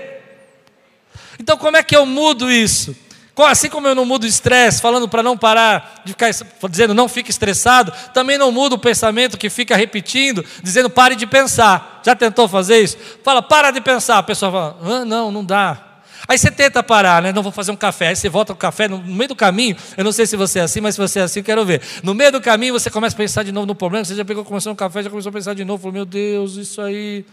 [1.38, 3.03] Então, como é que eu mudo isso?
[3.36, 6.30] Assim como eu não mudo o estresse, falando para não parar de ficar
[6.70, 11.26] dizendo não fique estressado, também não mudo o pensamento que fica repetindo, dizendo pare de
[11.26, 12.00] pensar.
[12.04, 12.96] Já tentou fazer isso?
[13.24, 14.18] Fala, para de pensar.
[14.18, 15.94] A pessoa fala, ah, não, não dá.
[16.26, 17.32] Aí você tenta parar, né?
[17.32, 18.08] Não vou fazer um café.
[18.08, 19.76] Aí você volta com o café no meio do caminho.
[19.96, 21.82] Eu não sei se você é assim, mas se você é assim, quero ver.
[22.02, 24.04] No meio do caminho você começa a pensar de novo no problema.
[24.04, 25.82] Você já pegou, começou um café, já começou a pensar de novo.
[25.82, 27.26] Falou, meu Deus, isso aí.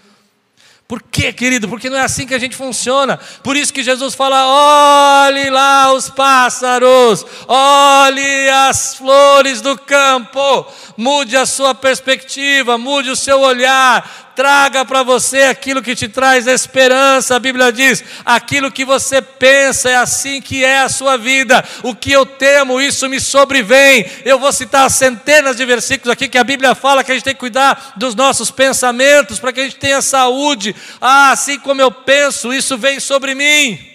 [0.92, 1.70] Por quê, querido?
[1.70, 3.18] Porque não é assim que a gente funciona.
[3.42, 11.38] Por isso que Jesus fala: olhe lá os pássaros, olhe as flores do campo, mude
[11.38, 17.36] a sua perspectiva, mude o seu olhar, traga para você aquilo que te traz esperança.
[17.36, 21.64] A Bíblia diz: aquilo que você pensa é assim que é a sua vida.
[21.84, 24.06] O que eu temo, isso me sobrevém.
[24.26, 27.34] Eu vou citar centenas de versículos aqui que a Bíblia fala que a gente tem
[27.34, 30.76] que cuidar dos nossos pensamentos para que a gente tenha saúde.
[31.00, 33.92] Ah, assim como eu penso, isso vem sobre mim.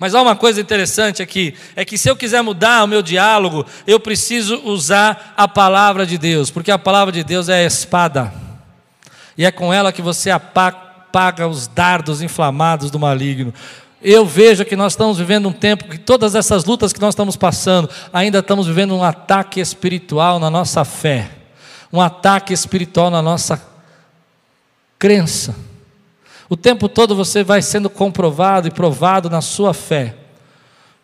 [0.00, 3.66] Mas há uma coisa interessante aqui: é que se eu quiser mudar o meu diálogo,
[3.86, 8.32] eu preciso usar a palavra de Deus, porque a palavra de Deus é a espada,
[9.40, 13.54] e é com ela que você apaga os dardos inflamados do maligno.
[14.02, 17.36] Eu vejo que nós estamos vivendo um tempo que todas essas lutas que nós estamos
[17.36, 21.30] passando, ainda estamos vivendo um ataque espiritual na nossa fé,
[21.90, 23.66] um ataque espiritual na nossa
[24.98, 25.56] crença.
[26.46, 30.16] O tempo todo você vai sendo comprovado e provado na sua fé.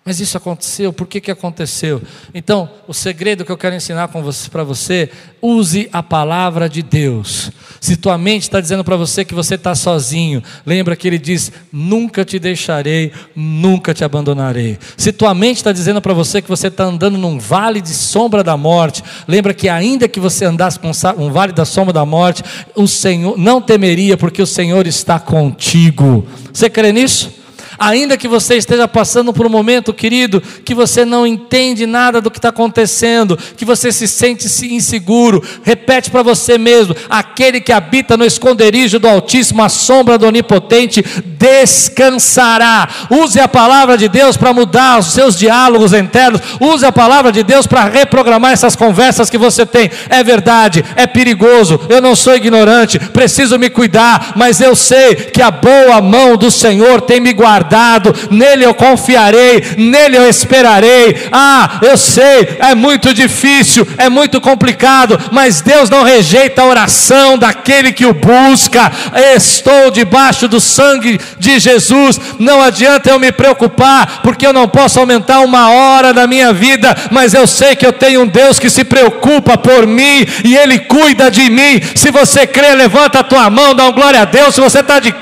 [0.07, 2.01] Mas isso aconteceu, por que, que aconteceu?
[2.33, 5.11] Então, o segredo que eu quero ensinar para você,
[5.43, 7.51] use a palavra de Deus.
[7.81, 11.51] Se tua mente está dizendo para você que você está sozinho, lembra que ele diz:
[11.73, 14.79] nunca te deixarei, nunca te abandonarei.
[14.97, 18.45] Se tua mente está dizendo para você que você está andando num vale de sombra
[18.45, 22.45] da morte, lembra que ainda que você andasse com um vale da sombra da morte,
[22.77, 26.25] o Senhor não temeria, porque o Senhor está contigo.
[26.53, 27.46] Você crê nisso?
[27.79, 32.31] Ainda que você esteja passando por um momento, querido, que você não entende nada do
[32.31, 38.17] que está acontecendo, que você se sente inseguro, repete para você mesmo: aquele que habita
[38.17, 41.05] no esconderijo do Altíssimo, a sombra do Onipotente,
[41.39, 42.89] descansará.
[43.11, 47.43] Use a palavra de Deus para mudar os seus diálogos internos, use a palavra de
[47.43, 49.91] Deus para reprogramar essas conversas que você tem.
[50.09, 55.43] É verdade, é perigoso, eu não sou ignorante, preciso me cuidar, mas eu sei que
[55.43, 61.29] a boa mão do Senhor tem me guardado guardado, nele eu confiarei, nele eu esperarei.
[61.33, 67.37] Ah, eu sei, é muito difícil, é muito complicado, mas Deus não rejeita a oração
[67.37, 68.91] daquele que o busca.
[69.35, 75.01] Estou debaixo do sangue de Jesus, não adianta eu me preocupar, porque eu não posso
[75.01, 78.71] aumentar uma hora da minha vida, mas eu sei que eu tenho um Deus que
[78.71, 81.81] se preocupa por mim e Ele cuida de mim.
[81.95, 84.55] Se você crê, levanta a tua mão, dá um glória a Deus.
[84.55, 85.15] Se você está de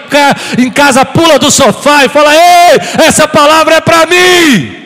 [0.59, 4.85] em casa, pula do sofá e fala: Ei, essa palavra é para mim.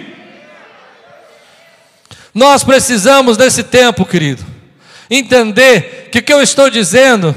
[2.35, 4.45] Nós precisamos nesse tempo, querido,
[5.11, 7.35] entender que o que eu estou dizendo,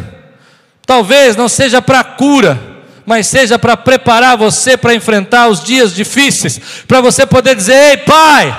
[0.86, 2.60] talvez não seja para cura,
[3.06, 7.98] mas seja para preparar você para enfrentar os dias difíceis, para você poder dizer: Ei,
[7.98, 8.56] pai,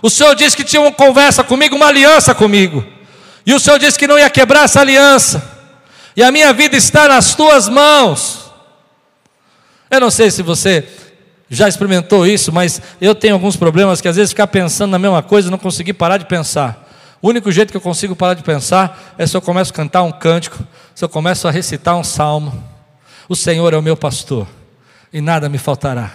[0.00, 2.84] o Senhor disse que tinha uma conversa comigo, uma aliança comigo,
[3.44, 5.42] e o Senhor disse que não ia quebrar essa aliança,
[6.16, 8.47] e a minha vida está nas tuas mãos.
[9.90, 10.86] Eu não sei se você
[11.50, 15.22] já experimentou isso, mas eu tenho alguns problemas que às vezes ficar pensando na mesma
[15.22, 16.86] coisa não conseguir parar de pensar.
[17.22, 20.02] O único jeito que eu consigo parar de pensar é se eu começo a cantar
[20.02, 20.58] um cântico,
[20.94, 22.62] se eu começo a recitar um salmo.
[23.28, 24.46] O Senhor é o meu pastor
[25.12, 26.12] e nada me faltará.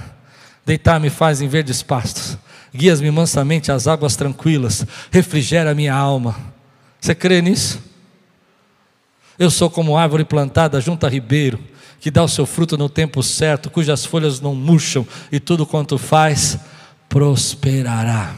[0.65, 2.37] Deitar-me faz em verdes pastos,
[2.73, 6.35] guias-me mansamente às águas tranquilas, refrigera a minha alma.
[7.01, 7.81] Você crê nisso?
[9.37, 11.59] Eu sou como árvore plantada junto a ribeiro
[12.03, 15.97] que dá o seu fruto no tempo certo, cujas folhas não murcham, e tudo quanto
[15.97, 16.59] faz
[17.07, 18.35] prosperará.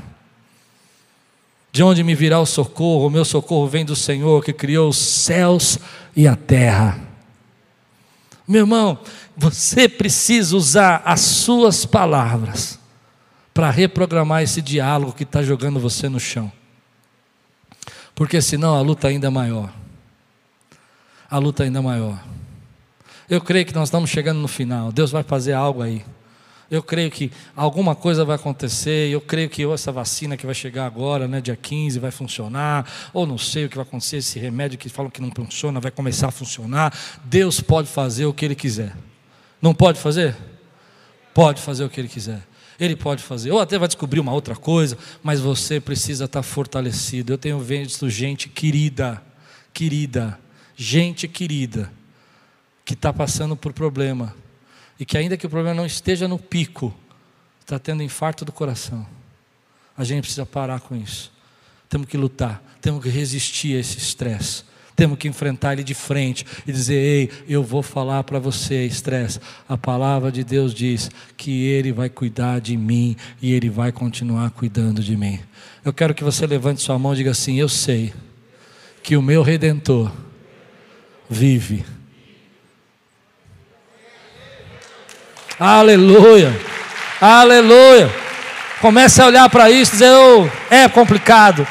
[1.71, 3.08] De onde me virá o socorro?
[3.08, 5.80] O meu socorro vem do Senhor que criou os céus
[6.15, 6.99] e a terra.
[8.47, 8.99] Meu irmão,
[9.36, 12.78] você precisa usar as suas palavras
[13.51, 16.51] para reprogramar esse diálogo que está jogando você no chão.
[18.13, 19.73] Porque senão a luta ainda é maior.
[21.28, 22.23] A luta ainda é maior.
[23.29, 24.91] Eu creio que nós estamos chegando no final.
[24.91, 26.05] Deus vai fazer algo aí.
[26.69, 29.09] Eu creio que alguma coisa vai acontecer.
[29.09, 32.88] Eu creio que essa vacina que vai chegar agora, né, dia 15, vai funcionar.
[33.13, 34.17] Ou não sei o que vai acontecer.
[34.17, 36.95] Esse remédio que falam que não funciona vai começar a funcionar.
[37.23, 38.95] Deus pode fazer o que Ele quiser.
[39.59, 40.35] Não pode fazer?
[41.33, 42.41] Pode fazer o que Ele quiser.
[42.79, 47.31] Ele pode fazer, ou até vai descobrir uma outra coisa, mas você precisa estar fortalecido.
[47.31, 49.23] Eu tenho visto gente querida,
[49.73, 50.38] querida,
[50.75, 51.89] gente querida
[52.85, 54.35] que está passando por problema
[54.99, 56.93] e que, ainda que o problema não esteja no pico,
[57.59, 59.05] está tendo infarto do coração.
[59.97, 61.33] A gente precisa parar com isso.
[61.89, 64.63] Temos que lutar, temos que resistir a esse estresse.
[64.95, 69.41] Temos que enfrentar ele de frente e dizer: Ei, eu vou falar para você, estresse.
[69.67, 74.51] A palavra de Deus diz que Ele vai cuidar de mim e Ele vai continuar
[74.51, 75.39] cuidando de mim.
[75.83, 78.13] Eu quero que você levante sua mão e diga assim: Eu sei
[79.03, 80.09] que o meu redentor
[81.29, 81.83] vive
[85.59, 86.53] Aleluia.
[87.19, 88.13] Aleluia.
[88.81, 91.65] Comece a olhar para isso e dizer: oh, é complicado,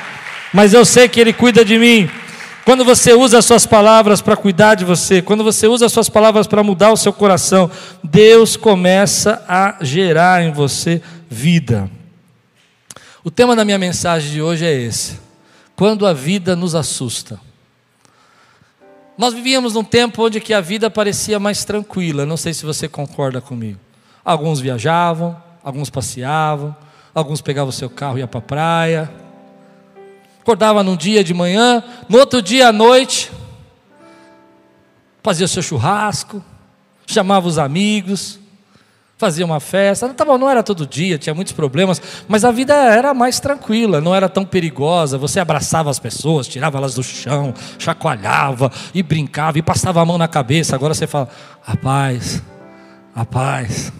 [0.53, 2.11] mas eu sei que Ele cuida de mim.
[2.65, 6.09] Quando você usa as suas palavras para cuidar de você, quando você usa as suas
[6.09, 7.71] palavras para mudar o seu coração,
[8.03, 11.91] Deus começa a gerar em você vida.
[13.23, 15.21] O tema da minha mensagem de hoje é esse:
[15.77, 17.39] quando a vida nos assusta.
[19.17, 22.89] Nós vivíamos num tempo onde que a vida parecia mais tranquila, não sei se você
[22.89, 23.79] concorda comigo.
[24.25, 26.75] Alguns viajavam, alguns passeavam,
[27.15, 29.11] alguns pegavam o seu carro e iam para a praia,
[30.45, 33.33] Acordava num dia de manhã, no outro dia à noite,
[35.23, 36.45] fazia o seu churrasco,
[37.07, 38.39] chamava os amigos,
[39.17, 40.09] fazia uma festa.
[40.11, 44.01] Tá bom, não era todo dia, tinha muitos problemas, mas a vida era mais tranquila,
[44.01, 45.19] não era tão perigosa.
[45.19, 50.19] Você abraçava as pessoas, tirava elas do chão, chacoalhava e brincava e passava a mão
[50.19, 50.75] na cabeça.
[50.75, 51.29] Agora você fala:
[51.67, 52.43] a paz,
[53.15, 53.93] a paz.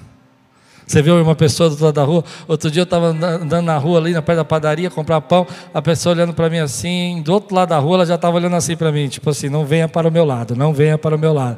[0.87, 2.23] Você viu uma pessoa do lado da rua?
[2.47, 5.81] Outro dia eu estava andando na rua ali, na perto da padaria, comprar pão, a
[5.81, 8.77] pessoa olhando para mim assim, do outro lado da rua ela já estava olhando assim
[8.77, 11.33] para mim, tipo assim, não venha para o meu lado, não venha para o meu
[11.33, 11.57] lado.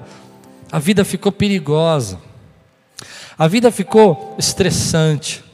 [0.71, 2.19] A vida ficou perigosa.
[3.39, 5.45] A vida ficou estressante.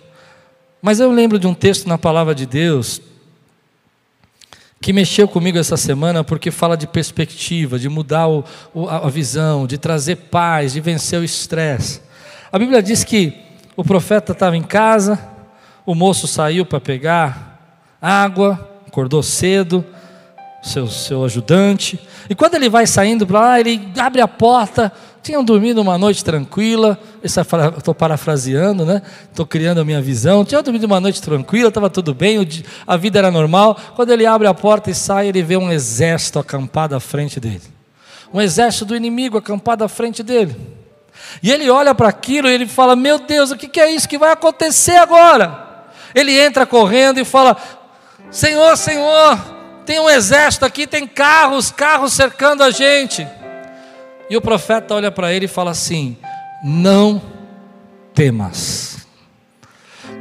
[0.80, 3.00] Mas eu lembro de um texto na palavra de Deus
[4.80, 8.44] que mexeu comigo essa semana porque fala de perspectiva, de mudar o,
[8.88, 12.00] a visão, de trazer paz, de vencer o estresse.
[12.50, 13.32] A Bíblia diz que
[13.76, 15.18] o profeta estava em casa,
[15.86, 19.84] o moço saiu para pegar água, acordou cedo,
[20.62, 25.44] seu, seu ajudante, e quando ele vai saindo para lá, ele abre a porta, tinham
[25.44, 29.02] dormido uma noite tranquila, estou parafraseando, né?
[29.30, 30.44] Estou criando a minha visão.
[30.44, 32.38] Tinham dormido uma noite tranquila, estava tudo bem,
[32.84, 33.78] a vida era normal.
[33.94, 37.62] Quando ele abre a porta e sai, ele vê um exército acampado à frente dele.
[38.34, 40.56] Um exército do inimigo acampado à frente dele.
[41.40, 44.18] E ele olha para aquilo e ele fala: Meu Deus, o que é isso que
[44.18, 45.86] vai acontecer agora?
[46.14, 47.56] Ele entra correndo e fala:
[48.28, 49.38] Senhor, Senhor,
[49.86, 53.24] tem um exército aqui, tem carros, carros cercando a gente.
[54.32, 56.16] E o profeta olha para ele e fala assim:
[56.64, 57.20] Não
[58.14, 58.91] temas.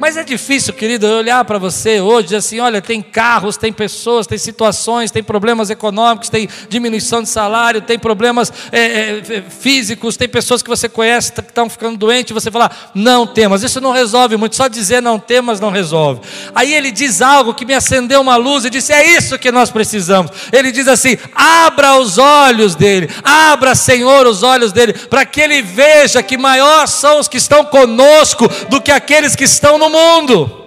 [0.01, 4.35] Mas é difícil, querido, olhar para você hoje assim: olha, tem carros, tem pessoas, tem
[4.35, 10.63] situações, tem problemas econômicos, tem diminuição de salário, tem problemas é, é, físicos, tem pessoas
[10.63, 13.61] que você conhece que estão ficando doentes, você fala, não temas.
[13.61, 16.21] Isso não resolve muito, só dizer não temas não resolve.
[16.55, 19.69] Aí ele diz algo que me acendeu uma luz e disse: é isso que nós
[19.69, 20.31] precisamos.
[20.51, 25.61] Ele diz assim: abra os olhos dele, abra, Senhor, os olhos dele, para que ele
[25.61, 30.61] veja que maior são os que estão conosco do que aqueles que estão no mundo.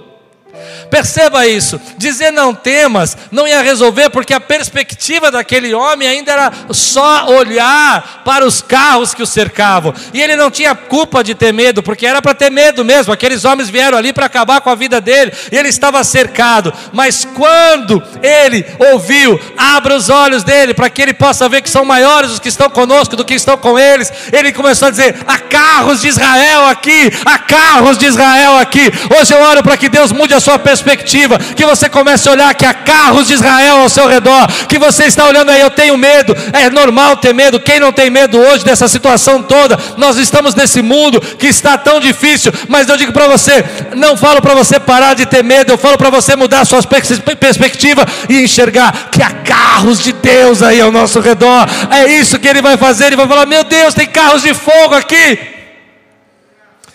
[0.94, 1.80] Perceba isso.
[1.98, 8.22] Dizer não temas não ia resolver, porque a perspectiva daquele homem ainda era só olhar
[8.24, 9.92] para os carros que o cercavam.
[10.12, 13.12] E ele não tinha culpa de ter medo, porque era para ter medo mesmo.
[13.12, 16.72] Aqueles homens vieram ali para acabar com a vida dele, e ele estava cercado.
[16.92, 21.84] Mas quando ele ouviu, abra os olhos dele, para que ele possa ver que são
[21.84, 25.38] maiores os que estão conosco do que estão com eles, ele começou a dizer: há
[25.38, 28.92] carros de Israel aqui, há carros de Israel aqui.
[29.18, 32.32] Hoje eu oro para que Deus mude a sua perspectiva perspectiva, que você comece a
[32.32, 35.70] olhar que há carros de Israel ao seu redor, que você está olhando aí, eu
[35.70, 39.78] tenho medo, é normal ter medo, quem não tem medo hoje dessa situação toda?
[39.96, 43.64] Nós estamos nesse mundo que está tão difícil, mas eu digo para você,
[43.96, 46.80] não falo para você parar de ter medo, eu falo para você mudar a sua
[46.82, 52.46] perspectiva e enxergar que há carros de Deus aí ao nosso redor, é isso que
[52.46, 55.38] ele vai fazer, ele vai falar: Meu Deus, tem carros de fogo aqui.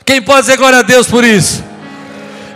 [0.06, 1.68] Quem pode dizer glória a Deus por isso?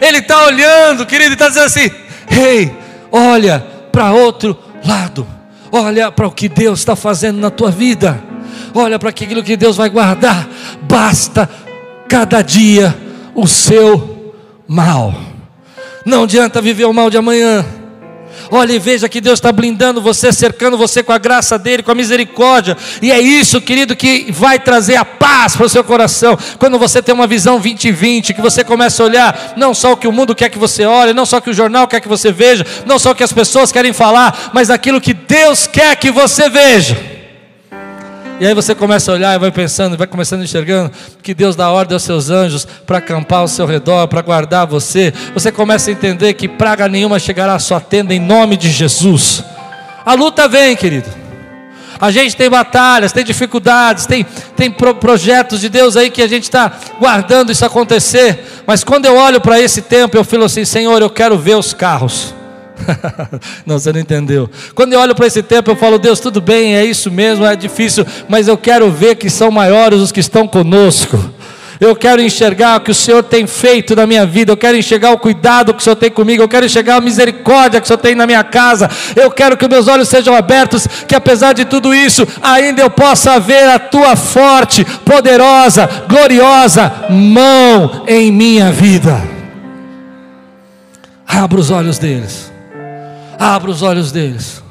[0.03, 1.89] Ele está olhando, querido, e está dizendo assim:
[2.29, 2.75] Ei, hey,
[3.09, 5.25] olha para outro lado,
[5.71, 8.21] olha para o que Deus está fazendo na tua vida,
[8.73, 10.45] olha para aquilo que Deus vai guardar.
[10.81, 11.49] Basta
[12.09, 12.93] cada dia
[13.33, 14.33] o seu
[14.67, 15.15] mal.
[16.05, 17.65] Não adianta viver o mal de amanhã.
[18.51, 21.91] Olha e veja que Deus está blindando você, cercando você com a graça dEle, com
[21.91, 22.77] a misericórdia.
[23.01, 26.37] E é isso, querido, que vai trazer a paz para o seu coração.
[26.57, 30.07] Quando você tem uma visão 2020, que você começa a olhar não só o que
[30.07, 32.31] o mundo quer que você olhe, não só o que o jornal quer que você
[32.31, 36.11] veja, não só o que as pessoas querem falar, mas aquilo que Deus quer que
[36.11, 37.12] você veja.
[38.39, 40.91] E aí você começa a olhar e vai pensando, vai começando enxergando
[41.21, 45.13] que Deus dá ordem aos seus anjos para acampar ao seu redor, para guardar você.
[45.33, 49.43] Você começa a entender que praga nenhuma chegará à sua tenda em nome de Jesus.
[50.05, 51.09] A luta vem, querido.
[52.01, 54.25] A gente tem batalhas, tem dificuldades, tem,
[54.57, 58.43] tem pro, projetos de Deus aí que a gente está guardando isso acontecer.
[58.67, 61.73] Mas quando eu olho para esse tempo, eu falo assim: Senhor, eu quero ver os
[61.73, 62.33] carros.
[63.65, 64.49] não, você não entendeu.
[64.73, 67.55] Quando eu olho para esse tempo, eu falo, Deus, tudo bem, é isso mesmo, é
[67.55, 71.17] difícil, mas eu quero ver que são maiores os que estão conosco.
[71.79, 74.53] Eu quero enxergar o que o Senhor tem feito na minha vida.
[74.53, 76.41] Eu quero enxergar o cuidado que o Senhor tem comigo.
[76.41, 78.89] Eu quero enxergar a misericórdia que o Senhor tem na minha casa.
[79.15, 80.87] Eu quero que meus olhos sejam abertos.
[81.05, 88.03] Que apesar de tudo isso, ainda eu possa ver a tua forte, poderosa, gloriosa mão
[88.07, 89.21] em minha vida.
[91.27, 92.52] Abra os olhos deles.
[93.43, 94.63] Abra os olhos deles.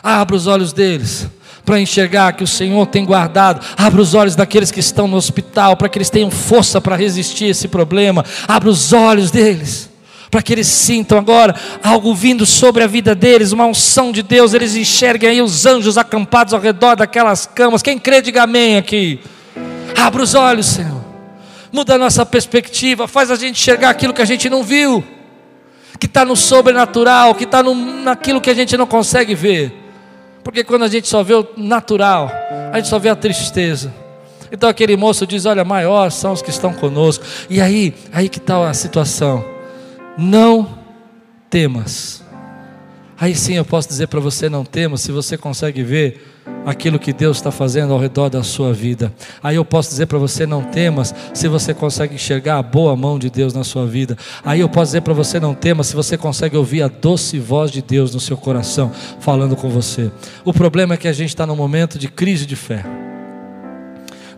[0.00, 1.26] Abra os olhos deles
[1.64, 3.60] para enxergar que o Senhor tem guardado.
[3.76, 7.46] Abra os olhos daqueles que estão no hospital, para que eles tenham força para resistir
[7.46, 8.24] a esse problema.
[8.46, 9.90] Abra os olhos deles,
[10.30, 14.54] para que eles sintam agora algo vindo sobre a vida deles, uma unção de Deus.
[14.54, 17.82] Eles enxerguem aí os anjos acampados ao redor daquelas camas.
[17.82, 19.18] Quem crê, diga amém aqui.
[20.00, 21.02] Abra os olhos, Senhor.
[21.72, 25.02] Muda a nossa perspectiva, faz a gente enxergar aquilo que a gente não viu,
[26.04, 29.72] que está no sobrenatural, que está naquilo que a gente não consegue ver.
[30.42, 32.30] Porque quando a gente só vê o natural,
[32.70, 33.90] a gente só vê a tristeza.
[34.52, 37.24] Então aquele moço diz: Olha, maiores são os que estão conosco.
[37.48, 39.42] E aí, aí que está a situação.
[40.18, 40.78] Não
[41.48, 42.22] temas.
[43.18, 46.33] Aí sim eu posso dizer para você: não temas, se você consegue ver
[46.64, 49.12] aquilo que Deus está fazendo ao redor da sua vida.
[49.42, 53.18] Aí eu posso dizer para você: não temas, se você consegue enxergar a boa mão
[53.18, 54.16] de Deus na sua vida.
[54.44, 57.70] Aí eu posso dizer para você: não temas, se você consegue ouvir a doce voz
[57.70, 58.90] de Deus no seu coração
[59.20, 60.10] falando com você.
[60.44, 62.84] O problema é que a gente está num momento de crise de fé.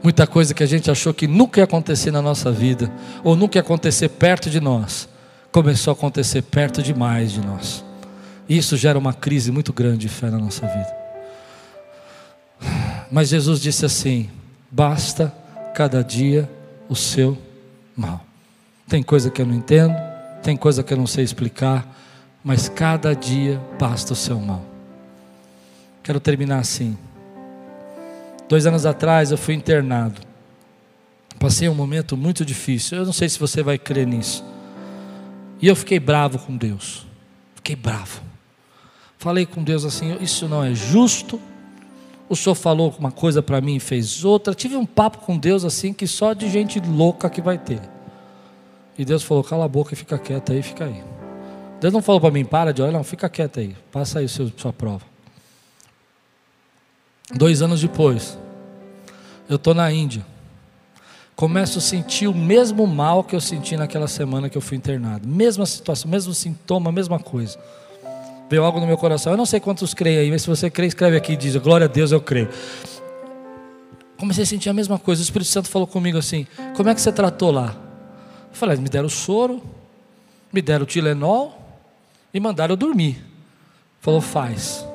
[0.02, 2.90] Muita coisa que a gente achou que nunca ia acontecer na nossa vida,
[3.24, 5.08] ou nunca ia acontecer perto de nós,
[5.50, 7.84] começou a acontecer perto demais de nós.
[8.48, 11.05] Isso gera uma crise muito grande de fé na nossa vida.
[13.10, 14.30] Mas Jesus disse assim:
[14.70, 15.34] basta
[15.74, 16.50] cada dia
[16.88, 17.36] o seu
[17.96, 18.24] mal.
[18.88, 19.94] Tem coisa que eu não entendo,
[20.42, 21.86] tem coisa que eu não sei explicar,
[22.42, 24.64] mas cada dia basta o seu mal.
[26.02, 26.96] Quero terminar assim.
[28.48, 30.20] Dois anos atrás eu fui internado.
[31.38, 32.98] Passei um momento muito difícil.
[32.98, 34.44] Eu não sei se você vai crer nisso.
[35.60, 37.06] E eu fiquei bravo com Deus.
[37.56, 38.22] Fiquei bravo.
[39.18, 41.40] Falei com Deus assim: Isso não é justo
[42.28, 44.54] o senhor falou uma coisa para mim e fez outra.
[44.54, 47.80] Tive um papo com Deus assim que só de gente louca que vai ter.
[48.98, 51.02] E Deus falou: cala a boca e fica quieto aí, fica aí.
[51.80, 54.50] Deus não falou para mim: para de olhar, não, fica quieto aí, passa aí seu,
[54.56, 55.04] sua prova.
[57.34, 58.38] Dois anos depois,
[59.48, 60.24] eu estou na Índia.
[61.34, 65.28] Começo a sentir o mesmo mal que eu senti naquela semana que eu fui internado.
[65.28, 67.58] Mesma situação, mesmo sintoma, mesma coisa.
[68.48, 69.32] Veio algo no meu coração.
[69.32, 71.86] Eu não sei quantos creem aí, mas se você crê, escreve aqui e diz: Glória
[71.86, 72.48] a Deus, eu creio.
[74.16, 75.20] Comecei a sentir a mesma coisa.
[75.20, 77.76] O Espírito Santo falou comigo assim: Como é que você tratou lá?
[78.50, 79.62] Eu falei: Me deram soro,
[80.52, 81.60] me deram Tilenol
[82.32, 83.22] e mandaram eu dormir.
[84.00, 84.86] Falou: Faz.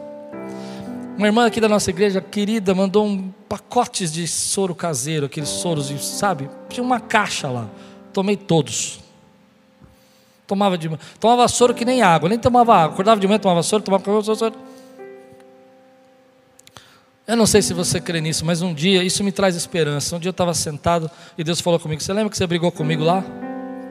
[1.18, 5.92] Uma irmã aqui da nossa igreja, querida, mandou um pacotes de soro caseiro, aqueles soros,
[6.04, 6.50] sabe?
[6.70, 7.70] Tinha uma caixa lá.
[8.14, 9.01] Tomei todos.
[10.52, 12.94] Tomava de tomava soro que nem água, nem tomava água.
[12.94, 14.54] Acordava de manhã, tomava soro, tomava soro.
[17.26, 20.14] Eu não sei se você crê nisso, mas um dia isso me traz esperança.
[20.14, 23.02] Um dia eu estava sentado e Deus falou comigo: Você lembra que você brigou comigo
[23.02, 23.24] lá?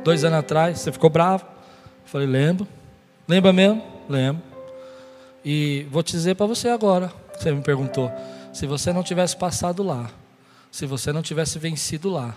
[0.04, 1.44] Dois anos atrás, você ficou bravo?
[1.44, 2.68] Eu falei: Lembro.
[3.26, 3.82] Lembra mesmo?
[4.06, 4.42] Lembro.
[5.42, 7.10] E vou te dizer para você agora.
[7.38, 8.12] Você me perguntou:
[8.52, 10.10] se você não tivesse passado lá,
[10.70, 12.34] se você não tivesse vencido lá,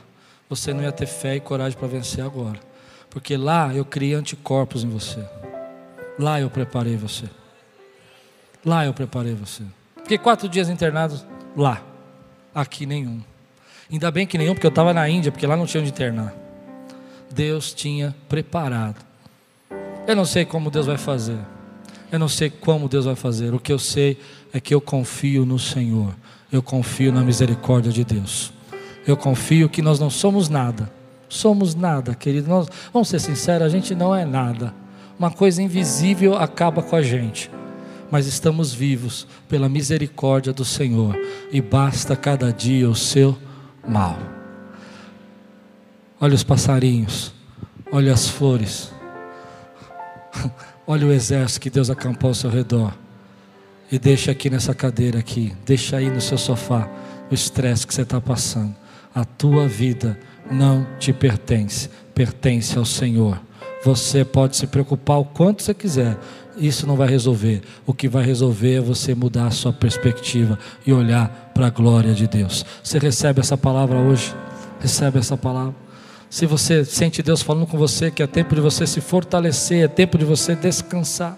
[0.47, 2.72] você não ia ter fé e coragem para vencer agora.
[3.13, 5.23] Porque lá eu criei anticorpos em você.
[6.17, 7.29] Lá eu preparei você.
[8.65, 9.61] Lá eu preparei você.
[9.97, 11.21] Fiquei quatro dias internado
[11.55, 11.79] lá.
[12.55, 13.21] Aqui nenhum.
[13.91, 16.33] Ainda bem que nenhum, porque eu estava na Índia, porque lá não tinha onde internar.
[17.31, 19.05] Deus tinha preparado.
[20.07, 21.37] Eu não sei como Deus vai fazer.
[22.11, 23.53] Eu não sei como Deus vai fazer.
[23.53, 24.19] O que eu sei
[24.51, 26.15] é que eu confio no Senhor.
[26.51, 28.51] Eu confio na misericórdia de Deus.
[29.05, 30.91] Eu confio que nós não somos nada
[31.33, 32.47] somos nada, querido.
[32.47, 34.73] Nós, vamos ser sinceros, a gente não é nada.
[35.17, 37.49] Uma coisa invisível acaba com a gente,
[38.09, 41.15] mas estamos vivos pela misericórdia do Senhor
[41.51, 43.37] e basta cada dia o seu
[43.87, 44.17] mal.
[46.19, 47.33] Olha os passarinhos,
[47.91, 48.91] olha as flores,
[50.87, 52.93] olha o exército que Deus acampou ao seu redor.
[53.91, 56.89] E deixa aqui nessa cadeira aqui, deixa aí no seu sofá
[57.29, 58.75] o estresse que você está passando.
[59.13, 60.17] A tua vida
[60.53, 63.39] não te pertence, pertence ao Senhor.
[63.83, 66.17] Você pode se preocupar o quanto você quiser,
[66.57, 67.61] isso não vai resolver.
[67.85, 72.13] O que vai resolver é você mudar a sua perspectiva e olhar para a glória
[72.13, 72.65] de Deus.
[72.83, 74.33] Você recebe essa palavra hoje?
[74.79, 75.75] Recebe essa palavra?
[76.29, 79.87] Se você sente Deus falando com você que é tempo de você se fortalecer, é
[79.87, 81.37] tempo de você descansar,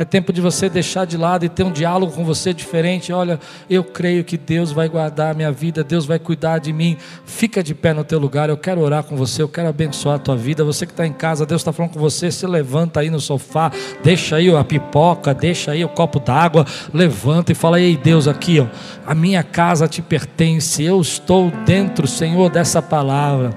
[0.00, 3.12] É tempo de você deixar de lado e ter um diálogo com você diferente.
[3.12, 3.38] Olha,
[3.68, 6.96] eu creio que Deus vai guardar a minha vida, Deus vai cuidar de mim.
[7.26, 8.48] Fica de pé no teu lugar.
[8.48, 10.64] Eu quero orar com você, eu quero abençoar a tua vida.
[10.64, 12.32] Você que está em casa, Deus está falando com você.
[12.32, 13.70] Se levanta aí no sofá,
[14.02, 18.58] deixa aí a pipoca, deixa aí o copo d'água, levanta e fala: Ei, Deus, aqui,
[18.58, 18.68] ó,
[19.06, 20.82] a minha casa te pertence.
[20.82, 23.50] Eu estou dentro, Senhor, dessa palavra.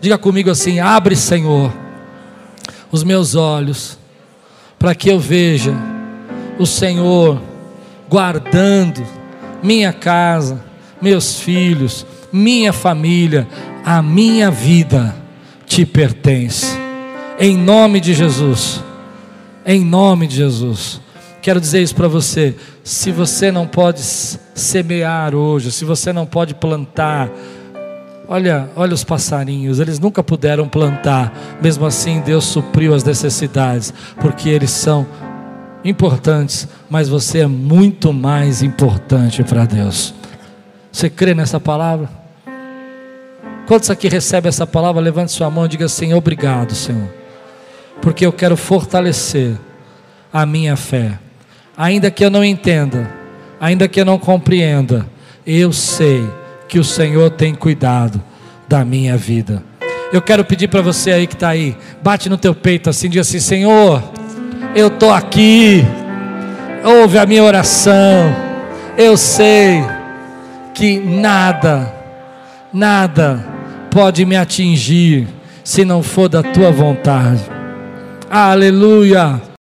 [0.00, 1.72] Diga comigo assim: abre, Senhor,
[2.90, 4.02] os meus olhos
[4.84, 5.74] para que eu veja
[6.58, 7.40] o Senhor
[8.06, 9.02] guardando
[9.62, 10.62] minha casa,
[11.00, 13.48] meus filhos, minha família,
[13.82, 15.16] a minha vida
[15.64, 16.66] te pertence.
[17.40, 18.84] Em nome de Jesus.
[19.64, 21.00] Em nome de Jesus.
[21.40, 22.54] Quero dizer isso para você.
[22.82, 27.30] Se você não pode semear hoje, se você não pode plantar,
[28.26, 34.48] Olha, olha os passarinhos, eles nunca puderam plantar, mesmo assim Deus supriu as necessidades, porque
[34.48, 35.06] eles são
[35.84, 40.14] importantes, mas você é muito mais importante para Deus.
[40.90, 42.08] Você crê nessa palavra?
[43.66, 45.02] Quantos aqui recebem essa palavra?
[45.02, 47.08] Levante sua mão e diga assim: Obrigado, Senhor,
[48.00, 49.58] porque eu quero fortalecer
[50.32, 51.18] a minha fé,
[51.76, 53.10] ainda que eu não entenda,
[53.60, 55.06] ainda que eu não compreenda,
[55.46, 56.26] eu sei
[56.74, 58.20] que o Senhor tem cuidado
[58.66, 59.62] da minha vida.
[60.12, 63.28] Eu quero pedir para você aí que está aí, bate no teu peito assim, diz
[63.28, 64.02] assim: Senhor,
[64.74, 65.84] eu estou aqui,
[66.82, 68.34] ouve a minha oração.
[68.98, 69.84] Eu sei
[70.74, 71.94] que nada,
[72.72, 73.46] nada
[73.88, 75.28] pode me atingir
[75.62, 77.44] se não for da tua vontade.
[78.28, 79.40] Aleluia.